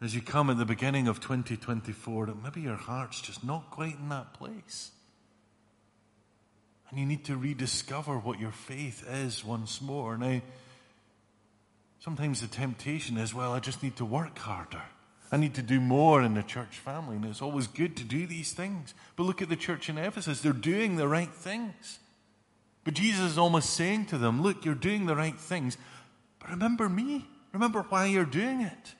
as 0.00 0.14
you 0.14 0.22
come 0.22 0.50
at 0.50 0.58
the 0.58 0.64
beginning 0.64 1.06
of 1.06 1.20
2024, 1.20 2.26
that 2.26 2.42
maybe 2.42 2.62
your 2.62 2.76
heart's 2.76 3.20
just 3.20 3.44
not 3.44 3.70
quite 3.70 3.98
in 3.98 4.08
that 4.08 4.34
place. 4.34 4.90
And 6.90 6.98
you 6.98 7.06
need 7.06 7.24
to 7.26 7.36
rediscover 7.36 8.18
what 8.18 8.40
your 8.40 8.50
faith 8.50 9.06
is 9.08 9.44
once 9.44 9.80
more. 9.80 10.16
Now, 10.16 10.40
Sometimes 12.02 12.40
the 12.40 12.48
temptation 12.48 13.16
is, 13.16 13.32
well, 13.32 13.52
I 13.52 13.60
just 13.60 13.80
need 13.80 13.94
to 13.98 14.04
work 14.04 14.36
harder. 14.36 14.82
I 15.30 15.36
need 15.36 15.54
to 15.54 15.62
do 15.62 15.78
more 15.78 16.20
in 16.20 16.34
the 16.34 16.42
church 16.42 16.78
family. 16.78 17.14
And 17.14 17.24
it's 17.24 17.40
always 17.40 17.68
good 17.68 17.96
to 17.98 18.02
do 18.02 18.26
these 18.26 18.52
things. 18.52 18.92
But 19.14 19.22
look 19.22 19.40
at 19.40 19.48
the 19.48 19.54
church 19.54 19.88
in 19.88 19.98
Ephesus. 19.98 20.40
They're 20.40 20.52
doing 20.52 20.96
the 20.96 21.06
right 21.06 21.32
things. 21.32 22.00
But 22.82 22.94
Jesus 22.94 23.30
is 23.30 23.38
almost 23.38 23.70
saying 23.70 24.06
to 24.06 24.18
them, 24.18 24.42
look, 24.42 24.64
you're 24.64 24.74
doing 24.74 25.06
the 25.06 25.14
right 25.14 25.38
things. 25.38 25.76
But 26.40 26.50
remember 26.50 26.88
me. 26.88 27.24
Remember 27.52 27.82
why 27.82 28.06
you're 28.06 28.24
doing 28.24 28.62
it. 28.62 28.94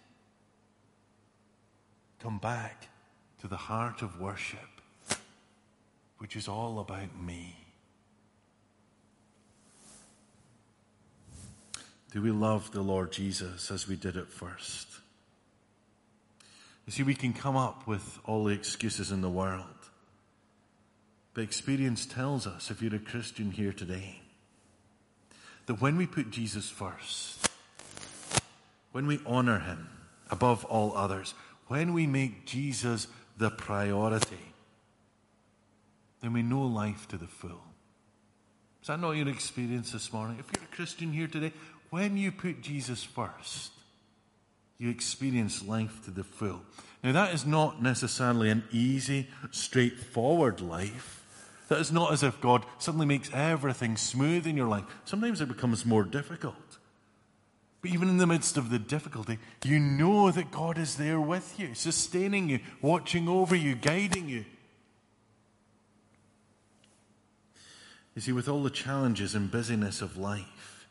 Come 2.21 2.39
back 2.39 2.89
to 3.41 3.49
the 3.49 3.57
heart 3.57 4.03
of 4.03 4.21
worship, 4.21 4.59
which 6.19 6.37
is 6.37 6.47
all 6.47 6.79
about 6.79 7.21
me. 7.21 7.57
Do 12.13 12.21
we 12.21 12.31
love 12.31 12.71
the 12.73 12.83
Lord 12.83 13.11
Jesus 13.11 13.71
as 13.71 13.89
we 13.89 13.97
did 13.97 14.17
at 14.17 14.29
first? 14.29 14.87
You 16.87 16.93
see, 16.93 17.03
we 17.03 17.15
can 17.15 17.33
come 17.33 17.57
up 17.57 17.87
with 17.87 18.19
all 18.25 18.45
the 18.45 18.55
excuses 18.55 19.11
in 19.11 19.23
the 19.23 19.31
world. 19.31 19.65
But 21.33 21.43
experience 21.43 22.05
tells 22.05 22.47
us, 22.47 22.71
if 22.71 22.83
you're 22.83 22.95
a 22.95 22.99
Christian 22.99 23.51
here 23.51 23.73
today, 23.73 24.21
that 25.67 25.81
when 25.81 25.97
we 25.97 26.07
put 26.07 26.31
Jesus 26.31 26.69
first, 26.69 27.49
when 28.93 29.07
we 29.07 29.21
honor 29.27 29.59
him 29.59 29.89
above 30.31 30.65
all 30.67 30.97
others, 30.97 31.35
when 31.67 31.93
we 31.93 32.07
make 32.07 32.47
Jesus 32.47 33.09
the 33.37 33.51
priority, 33.51 34.53
then 36.21 36.33
we 36.33 36.43
know 36.43 36.63
life 36.63 37.09
to 37.09 37.17
the 37.17 37.27
full. 37.27 37.63
Is 38.83 38.89
that 38.89 39.01
not 39.01 39.13
your 39.13 39.29
experience 39.29 39.93
this 39.93 40.13
morning? 40.13 40.39
If 40.39 40.47
you're 40.53 40.65
a 40.65 40.75
Christian 40.75 41.13
here 41.13 41.27
today, 41.27 41.53
when 41.91 42.17
you 42.17 42.33
put 42.33 42.63
Jesus 42.63 43.03
first, 43.03 43.73
you 44.79 44.91
experience 44.91 45.65
life 45.65 46.05
to 46.05 46.11
the 46.11 46.25
full. 46.25 46.63
Now, 47.05 47.13
that 47.13 47.35
is 47.35 47.47
not 47.47 47.83
necessarily 47.83 48.51
an 48.51 48.65
easy, 48.73 49.29
straightforward 49.51 50.61
life. 50.61 51.25
That 51.69 51.81
is 51.81 51.93
not 51.93 52.13
as 52.13 52.23
if 52.23 52.41
God 52.41 52.67
suddenly 52.79 53.07
makes 53.07 53.31
everything 53.33 53.97
smooth 53.97 54.47
in 54.47 54.57
your 54.57 54.69
life. 54.69 54.85
Sometimes 55.05 55.41
it 55.41 55.49
becomes 55.49 55.87
more 55.87 56.05
difficult. 56.05 56.79
But 57.83 57.91
even 57.91 58.09
in 58.09 58.19
the 58.19 58.29
midst 58.29 58.57
of 58.57 58.71
the 58.71 58.79
difficulty, 58.79 59.39
you 59.65 59.81
know 59.81 60.31
that 60.31 60.53
God 60.53 60.79
is 60.79 60.97
there 60.97 61.21
with 61.21 61.59
you, 61.59 61.75
sustaining 61.75 62.49
you, 62.49 62.61
watching 62.81 63.29
over 63.29 63.57
you, 63.57 63.75
guiding 63.75 64.29
you. 64.29 64.45
You 68.15 68.23
see, 68.23 68.33
with 68.33 68.49
all 68.49 68.63
the 68.63 68.71
challenges 68.71 69.35
and 69.35 69.51
busyness 69.51 70.01
of 70.01 70.17
life, 70.17 70.87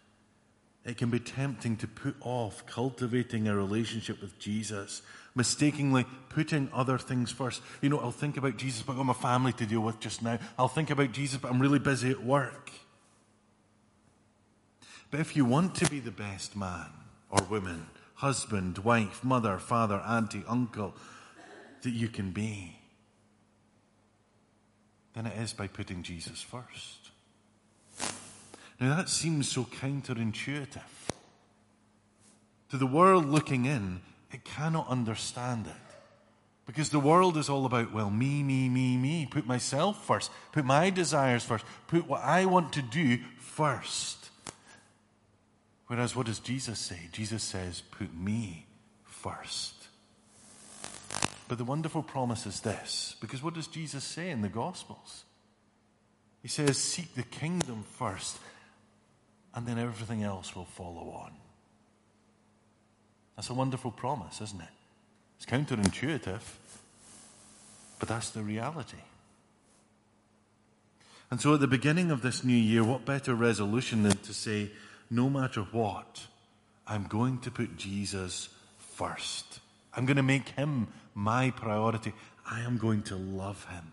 it 0.84 0.98
can 0.98 1.10
be 1.10 1.20
tempting 1.20 1.78
to 1.78 1.88
put 1.88 2.16
off 2.22 2.66
cultivating 2.66 3.48
a 3.48 3.56
relationship 3.56 4.20
with 4.20 4.38
Jesus, 4.38 5.02
mistakenly 5.34 6.06
putting 6.30 6.70
other 6.74 6.98
things 6.98 7.32
first. 7.32 7.62
You 7.82 7.90
know, 7.90 8.00
I'll 8.00 8.12
think 8.12 8.36
about 8.36 8.58
Jesus, 8.58 8.82
but 8.82 8.94
I've 8.94 8.98
got 8.98 9.06
my 9.06 9.14
family 9.14 9.54
to 9.54 9.66
deal 9.66 9.82
with 9.82 10.00
just 10.00 10.24
now. 10.24 10.40
I'll 10.58 10.68
think 10.68 10.90
about 10.90 11.12
Jesus, 11.12 11.40
but 11.40 11.52
I'm 11.52 11.62
really 11.62 11.80
busy 11.80 12.10
at 12.10 12.24
work. 12.24 12.72
But 15.12 15.20
if 15.20 15.36
you 15.36 15.44
want 15.44 15.76
to 15.76 15.90
be 15.90 16.00
the 16.00 16.10
best 16.10 16.56
man 16.56 16.88
or 17.30 17.44
woman, 17.44 17.88
husband, 18.16 18.78
wife, 18.80 19.24
mother, 19.24 19.58
father, 19.60 20.02
auntie, 20.08 20.44
uncle 20.48 20.96
that 21.82 21.92
you 21.92 22.08
can 22.08 22.32
be, 22.32 22.78
then 25.14 25.26
it 25.26 25.38
is 25.38 25.52
by 25.52 25.68
putting 25.68 26.02
Jesus 26.02 26.42
first. 26.42 27.10
Now 28.80 28.96
that 28.96 29.10
seems 29.10 29.50
so 29.50 29.66
counterintuitive. 29.66 30.80
To 32.70 32.78
the 32.78 32.88
world 32.88 33.26
looking 33.26 33.66
in, 33.66 34.00
it 34.32 34.46
cannot 34.46 34.88
understand 34.88 35.68
it. 35.68 35.74
Because 36.66 36.90
the 36.90 37.00
world 37.00 37.36
is 37.36 37.50
all 37.50 37.66
about, 37.66 37.92
well, 37.92 38.10
me, 38.10 38.44
me, 38.44 38.70
me, 38.70 38.96
me. 38.96 39.28
Put 39.30 39.46
myself 39.46 40.06
first. 40.06 40.32
Put 40.54 40.64
my 40.64 40.90
desires 40.90 41.44
first. 41.44 41.66
Put 41.88 42.08
what 42.08 42.24
I 42.24 42.46
want 42.46 42.72
to 42.74 42.82
do 42.82 43.18
first. 43.40 44.21
Whereas 45.92 46.16
what 46.16 46.28
does 46.28 46.40
Jesus 46.40 46.80
say? 46.80 47.10
Jesus 47.12 47.44
says, 47.44 47.82
put 47.92 48.16
me 48.16 48.66
first. 49.04 49.74
But 51.50 51.58
the 51.58 51.66
wonderful 51.66 52.02
promise 52.02 52.46
is 52.46 52.62
this, 52.62 53.18
because 53.20 53.44
what 53.44 53.56
does 53.56 53.68
Jesus 53.68 54.06
say 54.06 54.30
in 54.30 54.42
the 54.42 54.48
Gospels? 54.48 55.26
He 56.42 56.48
says, 56.48 56.78
seek 56.78 57.14
the 57.16 57.24
kingdom 57.24 57.84
first 57.98 58.40
and 59.54 59.68
then 59.68 59.78
everything 59.78 60.24
else 60.24 60.56
will 60.56 60.64
follow 60.64 61.12
on. 61.12 61.34
That's 63.36 63.50
a 63.50 63.54
wonderful 63.54 63.92
promise, 63.92 64.40
isn't 64.40 64.62
it? 64.62 64.70
It's 65.36 65.46
counterintuitive, 65.46 66.40
but 68.00 68.08
that's 68.08 68.30
the 68.30 68.44
reality. 68.44 69.04
And 71.30 71.42
so 71.42 71.54
at 71.56 71.60
the 71.60 71.68
beginning 71.68 72.12
of 72.12 72.22
this 72.22 72.46
new 72.46 72.56
year, 72.56 72.82
what 72.82 73.04
better 73.04 73.36
resolution 73.36 74.04
than 74.04 74.16
to 74.20 74.34
say, 74.34 74.72
no 75.12 75.30
matter 75.30 75.62
what, 75.62 76.26
I'm 76.88 77.04
going 77.04 77.40
to 77.40 77.52
put 77.52 77.78
Jesus 77.78 78.48
first. 78.78 79.60
I'm 79.94 80.06
going 80.06 80.18
to 80.18 80.24
make 80.24 80.50
him 80.50 80.88
my 81.14 81.52
priority. 81.52 82.14
I 82.50 82.62
am 82.62 82.78
going 82.78 83.04
to 83.04 83.18
love 83.18 83.66
him. 83.66 83.92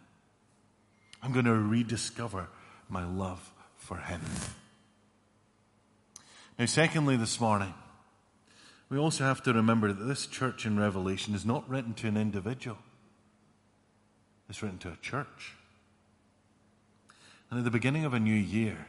I'm 1.20 1.33
going 1.33 1.44
to 1.44 1.54
rediscover 1.54 2.48
my 2.88 3.04
love 3.04 3.52
for 3.76 3.96
him. 3.96 4.20
Now, 6.57 6.66
secondly, 6.66 7.16
this 7.16 7.40
morning, 7.40 7.74
we 8.88 8.96
also 8.96 9.24
have 9.24 9.42
to 9.42 9.52
remember 9.52 9.92
that 9.92 10.04
this 10.04 10.26
church 10.26 10.64
in 10.66 10.78
Revelation 10.78 11.35
is 11.35 11.44
not 11.44 11.68
written 11.68 11.94
to 11.94 12.07
an 12.07 12.16
individual, 12.16 12.78
it's 14.48 14.62
written 14.62 14.78
to 14.78 14.88
a 14.88 14.96
church. 15.02 15.54
And 17.50 17.59
at 17.59 17.64
the 17.64 17.70
beginning 17.70 18.04
of 18.04 18.14
a 18.14 18.20
new 18.20 18.35
year, 18.35 18.87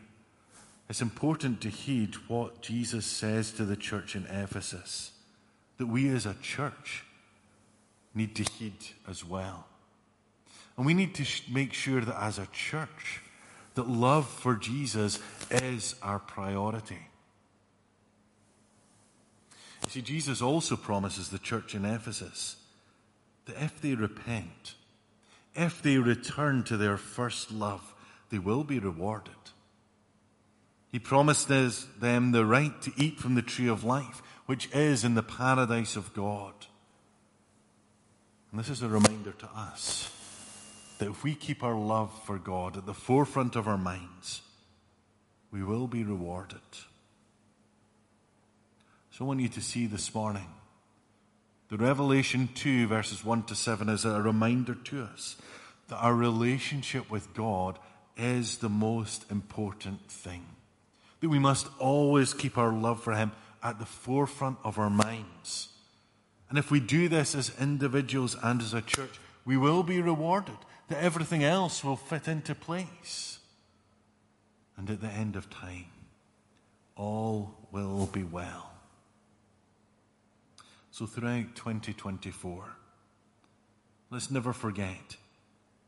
it's 0.89 1.01
important 1.01 1.61
to 1.61 1.69
heed 1.69 2.15
what 2.27 2.61
Jesus 2.61 3.05
says 3.05 3.51
to 3.53 3.65
the 3.65 3.75
church 3.75 4.15
in 4.15 4.25
Ephesus, 4.25 5.11
that 5.77 5.85
we 5.85 6.09
as 6.09 6.25
a 6.25 6.35
church 6.41 7.05
need 8.15 8.35
to 8.35 8.43
heed 8.43 8.73
as 9.07 9.23
well. 9.23 9.67
And 10.75 10.85
we 10.85 10.95
need 10.95 11.13
to 11.15 11.25
make 11.51 11.73
sure 11.73 12.01
that 12.01 12.21
as 12.21 12.39
a 12.39 12.47
church, 12.47 13.21
that 13.75 13.87
love 13.87 14.27
for 14.27 14.55
Jesus 14.55 15.19
is 15.51 15.95
our 16.01 16.19
priority. 16.19 17.07
You 19.85 19.91
see, 19.91 20.01
Jesus 20.01 20.41
also 20.41 20.75
promises 20.75 21.29
the 21.29 21.39
church 21.39 21.75
in 21.75 21.85
Ephesus 21.85 22.55
that 23.45 23.61
if 23.61 23.79
they 23.79 23.93
repent, 23.95 24.73
if 25.55 25.81
they 25.81 25.97
return 25.97 26.63
to 26.63 26.77
their 26.77 26.97
first 26.97 27.51
love, 27.51 27.93
they 28.29 28.39
will 28.39 28.63
be 28.63 28.79
rewarded. 28.79 29.33
He 30.91 30.99
promised 30.99 31.47
them 31.47 32.31
the 32.31 32.45
right 32.45 32.81
to 32.81 32.91
eat 32.97 33.19
from 33.19 33.35
the 33.35 33.41
tree 33.41 33.67
of 33.67 33.83
life, 33.83 34.23
which 34.47 34.69
is 34.73 35.03
in 35.03 35.13
the 35.13 35.23
paradise 35.23 35.95
of 35.95 36.13
God. 36.13 36.53
And 38.51 38.59
this 38.59 38.69
is 38.69 38.81
a 38.81 38.89
reminder 38.89 39.31
to 39.31 39.49
us 39.55 40.11
that 40.97 41.09
if 41.09 41.23
we 41.23 41.35
keep 41.35 41.63
our 41.63 41.75
love 41.75 42.11
for 42.25 42.39
God 42.39 42.75
at 42.75 42.87
the 42.87 42.93
forefront 42.95 43.55
of 43.55 43.67
our 43.67 43.77
minds, 43.77 44.41
we 45.51 45.63
will 45.63 45.87
be 45.87 46.03
rewarded. 46.03 46.57
So 49.11 49.25
I 49.25 49.27
want 49.27 49.41
you 49.41 49.49
to 49.49 49.61
see 49.61 49.85
this 49.85 50.15
morning 50.15 50.47
the 51.69 51.77
Revelation 51.77 52.49
2, 52.55 52.87
verses 52.87 53.23
1 53.23 53.43
to 53.43 53.53
7, 53.53 53.89
is 53.89 54.05
a 54.05 54.19
reminder 54.21 54.73
to 54.73 55.03
us 55.03 55.37
that 55.89 55.97
our 55.97 56.15
relationship 56.15 57.11
with 57.11 57.35
God 57.35 57.77
is 58.17 58.57
the 58.57 58.69
most 58.69 59.29
important 59.29 60.09
thing. 60.09 60.43
That 61.19 61.29
we 61.29 61.39
must 61.39 61.67
always 61.79 62.33
keep 62.33 62.57
our 62.57 62.71
love 62.71 63.03
for 63.03 63.13
Him 63.13 63.31
at 63.61 63.79
the 63.79 63.85
forefront 63.85 64.57
of 64.63 64.77
our 64.79 64.89
minds. 64.89 65.69
And 66.49 66.57
if 66.57 66.71
we 66.71 66.79
do 66.79 67.07
this 67.07 67.35
as 67.35 67.51
individuals 67.59 68.35
and 68.41 68.61
as 68.61 68.73
a 68.73 68.81
church, 68.81 69.19
we 69.45 69.57
will 69.57 69.83
be 69.83 70.01
rewarded, 70.01 70.57
that 70.87 71.03
everything 71.03 71.43
else 71.43 71.83
will 71.83 71.95
fit 71.95 72.27
into 72.27 72.55
place. 72.55 73.39
And 74.77 74.89
at 74.89 75.01
the 75.01 75.07
end 75.07 75.35
of 75.35 75.49
time, 75.49 75.85
all 76.95 77.67
will 77.71 78.07
be 78.07 78.23
well. 78.23 78.71
So 80.91 81.05
throughout 81.05 81.55
2024, 81.55 82.65
let's 84.09 84.31
never 84.31 84.53
forget 84.53 85.15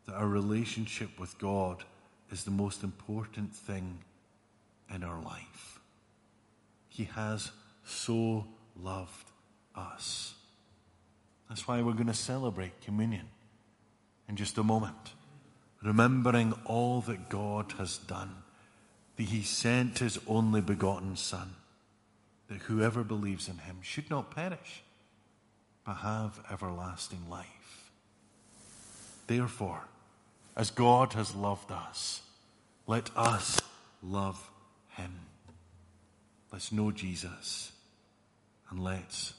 that 0.06 0.16
our 0.16 0.28
relationship 0.28 1.20
with 1.20 1.38
God 1.38 1.84
is 2.32 2.44
the 2.44 2.52
most 2.52 2.84
important 2.84 3.54
thing 3.54 4.00
in 4.94 5.04
our 5.04 5.22
life. 5.22 5.80
He 6.90 7.06
has 7.06 7.52
so 7.86 8.46
loved 8.76 9.32
us. 9.76 10.34
That's 11.50 11.68
why 11.68 11.82
we're 11.82 11.94
going 11.94 12.08
to 12.08 12.14
celebrate 12.14 12.82
communion 12.82 13.28
in 14.30 14.36
just 14.36 14.58
a 14.58 14.64
moment, 14.64 15.14
remembering 15.84 16.54
all 16.66 17.02
that 17.02 17.30
God 17.30 17.74
has 17.78 17.98
done, 17.98 18.36
that 19.18 19.24
He 19.24 19.42
sent 19.42 20.00
His 20.00 20.20
only 20.28 20.62
begotten 20.62 21.16
Son, 21.16 21.56
that 22.48 22.60
whoever 22.60 23.04
believes 23.04 23.48
in 23.48 23.58
Him 23.60 23.78
should 23.82 24.10
not 24.10 24.34
perish 24.34 24.84
but 25.86 25.96
have 25.96 26.40
everlasting 26.52 27.30
life. 27.30 27.92
Therefore, 29.28 29.88
as 30.56 30.70
God 30.70 31.14
has 31.14 31.36
loved 31.36 31.72
us, 31.72 32.22
let 32.88 33.10
us 33.16 33.60
love 34.04 34.51
him. 35.02 35.20
Let's 36.52 36.72
know 36.72 36.92
Jesus 36.92 37.72
and 38.70 38.84
let's 38.84 39.34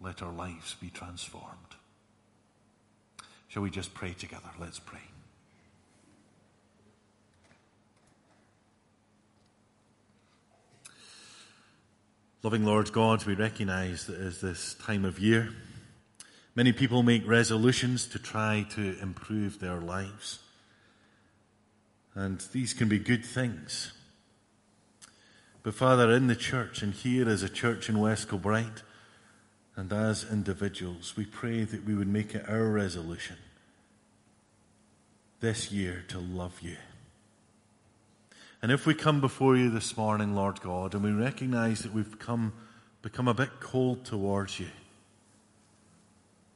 let 0.00 0.22
our 0.22 0.32
lives 0.32 0.76
be 0.80 0.90
transformed. 0.90 1.56
Shall 3.48 3.62
we 3.62 3.70
just 3.70 3.94
pray 3.94 4.12
together? 4.12 4.48
Let's 4.58 4.78
pray. 4.78 5.00
Loving 12.42 12.64
Lord 12.64 12.90
God, 12.92 13.24
we 13.26 13.34
recognize 13.34 14.06
that 14.06 14.18
as 14.18 14.40
this 14.40 14.74
time 14.74 15.04
of 15.04 15.18
year, 15.18 15.50
many 16.54 16.72
people 16.72 17.02
make 17.02 17.26
resolutions 17.28 18.06
to 18.06 18.18
try 18.18 18.66
to 18.70 18.96
improve 19.02 19.58
their 19.58 19.78
lives. 19.78 20.38
And 22.14 22.40
these 22.52 22.72
can 22.72 22.88
be 22.88 22.98
good 22.98 23.26
things. 23.26 23.92
But 25.62 25.74
Father, 25.74 26.10
in 26.10 26.26
the 26.26 26.36
church 26.36 26.82
and 26.82 26.94
here 26.94 27.28
as 27.28 27.42
a 27.42 27.48
church 27.48 27.88
in 27.88 27.98
West 27.98 28.28
Kilbride, 28.28 28.82
and 29.76 29.92
as 29.92 30.26
individuals, 30.30 31.14
we 31.16 31.24
pray 31.24 31.64
that 31.64 31.84
we 31.84 31.94
would 31.94 32.08
make 32.08 32.34
it 32.34 32.48
our 32.48 32.68
resolution 32.68 33.36
this 35.40 35.70
year 35.72 36.04
to 36.08 36.18
love 36.18 36.60
you. 36.60 36.76
And 38.62 38.70
if 38.70 38.86
we 38.86 38.94
come 38.94 39.20
before 39.20 39.56
you 39.56 39.70
this 39.70 39.96
morning, 39.96 40.34
Lord 40.34 40.60
God, 40.60 40.94
and 40.94 41.02
we 41.02 41.12
recognize 41.12 41.80
that 41.80 41.94
we've 41.94 42.18
come, 42.18 42.52
become 43.00 43.26
a 43.26 43.34
bit 43.34 43.60
cold 43.60 44.04
towards 44.04 44.60
you, 44.60 44.68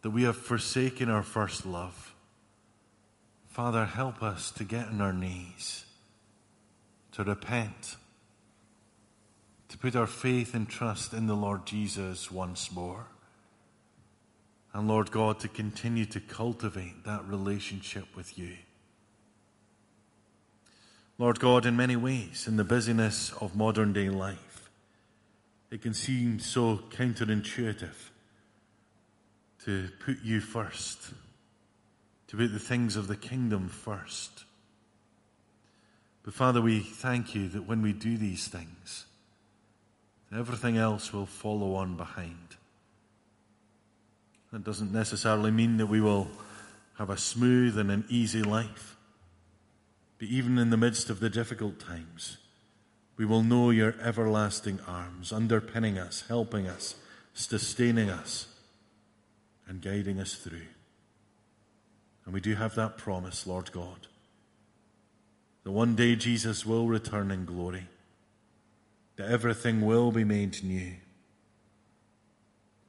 that 0.03 0.11
we 0.11 0.25
have 0.25 0.37
forsaken 0.37 1.09
our 1.09 1.23
first 1.23 1.65
love, 1.65 2.15
Father, 3.49 3.87
help 3.87 4.23
us 4.23 4.51
to 4.51 4.65
get 4.65 4.89
on 4.89 5.01
our 5.01 5.13
knees, 5.15 5.87
to 7.13 7.25
repent, 7.25 7.97
to 9.75 9.79
put 9.79 9.97
our 9.97 10.07
faith 10.07 10.55
and 10.55 10.69
trust 10.69 11.13
in 11.13 11.27
the 11.27 11.35
Lord 11.35 11.67
Jesus 11.67 12.31
once 12.31 12.71
more. 12.71 13.07
And 14.73 14.87
Lord 14.87 15.11
God, 15.11 15.41
to 15.41 15.49
continue 15.49 16.05
to 16.05 16.21
cultivate 16.21 17.03
that 17.03 17.27
relationship 17.27 18.05
with 18.15 18.39
you. 18.39 18.53
Lord 21.19 21.41
God, 21.41 21.67
in 21.67 21.77
many 21.77 21.97
ways, 21.97 22.47
in 22.47 22.57
the 22.57 22.63
busyness 22.63 23.33
of 23.41 23.57
modern 23.57 23.93
day 23.93 24.11
life, 24.11 24.71
it 25.73 25.83
can 25.83 25.93
seem 25.93 26.39
so 26.39 26.77
counterintuitive 26.91 28.11
to 29.65 29.89
put 30.07 30.23
you 30.23 30.41
first, 30.41 31.11
to 32.29 32.37
put 32.37 32.53
the 32.53 32.61
things 32.61 32.95
of 32.95 33.09
the 33.09 33.17
kingdom 33.17 33.69
first. 33.69 34.45
But 36.23 36.33
Father, 36.33 36.63
we 36.63 36.79
thank 36.79 37.35
you 37.35 37.49
that 37.49 37.67
when 37.67 37.83
we 37.83 37.93
do 37.93 38.17
these 38.17 38.47
things, 38.47 39.07
everything 40.37 40.77
else 40.77 41.13
will 41.13 41.27
follow 41.27 41.75
on 41.75 41.97
behind. 41.97 42.57
That 44.53 44.65
doesn't 44.65 44.93
necessarily 44.93 45.51
mean 45.51 45.79
that 45.79 45.87
we 45.87 46.01
will 46.01 46.29
have 46.99 47.11
a 47.11 47.19
smooth 47.19 47.77
and 47.79 47.91
an 47.91 48.05
easy 48.09 48.43
life. 48.43 48.97
But 50.19 50.29
even 50.29 50.59
in 50.59 50.71
the 50.71 50.77
midst 50.77 51.11
of 51.11 51.21
the 51.21 51.29
difficult 51.29 51.81
times, 51.81 52.39
we 53.17 53.25
will 53.25 53.43
know 53.43 53.71
your 53.71 53.95
everlasting 54.01 54.81
arms 54.87 55.33
underpinning 55.33 55.99
us, 55.99 56.25
helping 56.29 56.67
us, 56.67 56.97
sustaining 57.33 58.11
us, 58.11 58.47
and 59.67 59.83
guiding 59.83 60.21
us 60.21 60.35
through. 60.35 60.67
And 62.25 62.33
we 62.33 62.41
do 62.41 62.55
have 62.55 62.75
that 62.75 62.97
promise, 62.97 63.47
Lord 63.47 63.71
God, 63.73 64.07
that 65.65 65.73
one 65.73 65.95
day 65.95 66.17
Jesus 66.17 66.65
will 66.65 66.87
return 66.87 67.31
in 67.31 67.45
glory, 67.45 67.89
that 69.17 69.31
everything 69.31 69.81
will 69.83 70.11
be 70.11 70.25
made 70.25 70.63
new, 70.63 70.95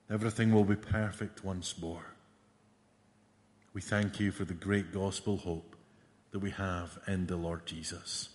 everything 0.09 0.53
will 0.53 0.65
be 0.65 0.75
perfect 0.75 1.43
once 1.43 1.79
more. 1.79 2.05
We 3.73 3.81
thank 3.81 4.19
you 4.19 4.31
for 4.31 4.45
the 4.45 4.53
great 4.53 4.93
gospel 4.93 5.38
hope 5.38 5.75
that 6.31 6.39
we 6.39 6.51
have 6.51 6.97
in 7.07 7.27
the 7.27 7.35
Lord 7.35 7.65
Jesus. 7.65 8.29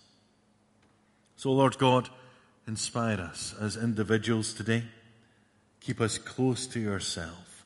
So, 1.35 1.51
Lord 1.51 1.77
God, 1.79 2.09
inspire 2.67 3.19
us 3.19 3.55
as 3.59 3.75
individuals 3.75 4.53
today. 4.53 4.83
Keep 5.79 5.99
us 5.99 6.19
close 6.19 6.67
to 6.67 6.79
yourself. 6.79 7.65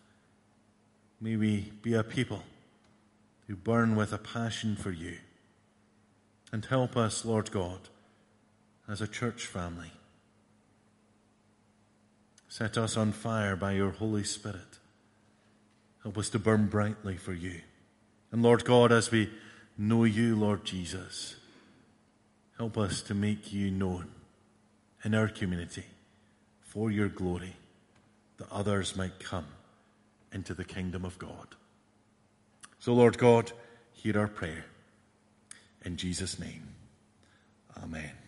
May 1.20 1.36
we 1.36 1.74
be 1.82 1.94
a 1.94 2.04
people 2.04 2.44
who 3.48 3.56
burn 3.56 3.96
with 3.96 4.14
a 4.14 4.18
passion 4.18 4.76
for 4.76 4.92
you. 4.92 5.18
And 6.52 6.64
help 6.66 6.96
us, 6.96 7.26
Lord 7.26 7.52
God, 7.52 7.90
as 8.88 9.02
a 9.02 9.08
church 9.08 9.46
family. 9.46 9.92
Set 12.58 12.78
us 12.78 12.96
on 12.96 13.12
fire 13.12 13.58
by 13.58 13.74
your 13.74 13.90
Holy 13.90 14.24
Spirit. 14.24 14.80
Help 16.04 16.18
us 16.18 16.30
to 16.30 16.40
burn 16.40 16.68
brightly 16.68 17.18
for 17.18 17.34
you. 17.34 17.60
And 18.32 18.42
Lord 18.42 18.64
God, 18.64 18.94
as 18.94 19.12
we 19.12 19.30
know 19.78 20.06
you, 20.06 20.38
Lord 20.38 20.64
Jesus. 20.64 21.36
Help 22.58 22.78
us 22.78 23.02
to 23.02 23.14
make 23.14 23.52
you 23.52 23.72
known 23.72 24.08
in 25.04 25.14
our 25.14 25.28
community 25.28 25.84
for 26.62 26.90
your 26.90 27.10
glory, 27.10 27.58
that 28.38 28.50
others 28.50 28.96
might 28.96 29.20
come 29.20 29.48
into 30.32 30.54
the 30.54 30.64
kingdom 30.64 31.04
of 31.04 31.20
God. 31.20 31.56
So, 32.80 32.94
Lord 32.94 33.18
God, 33.18 33.52
hear 33.92 34.18
our 34.18 34.30
prayer. 34.30 34.64
In 35.84 35.98
Jesus' 35.98 36.40
name, 36.40 36.70
amen. 37.84 38.25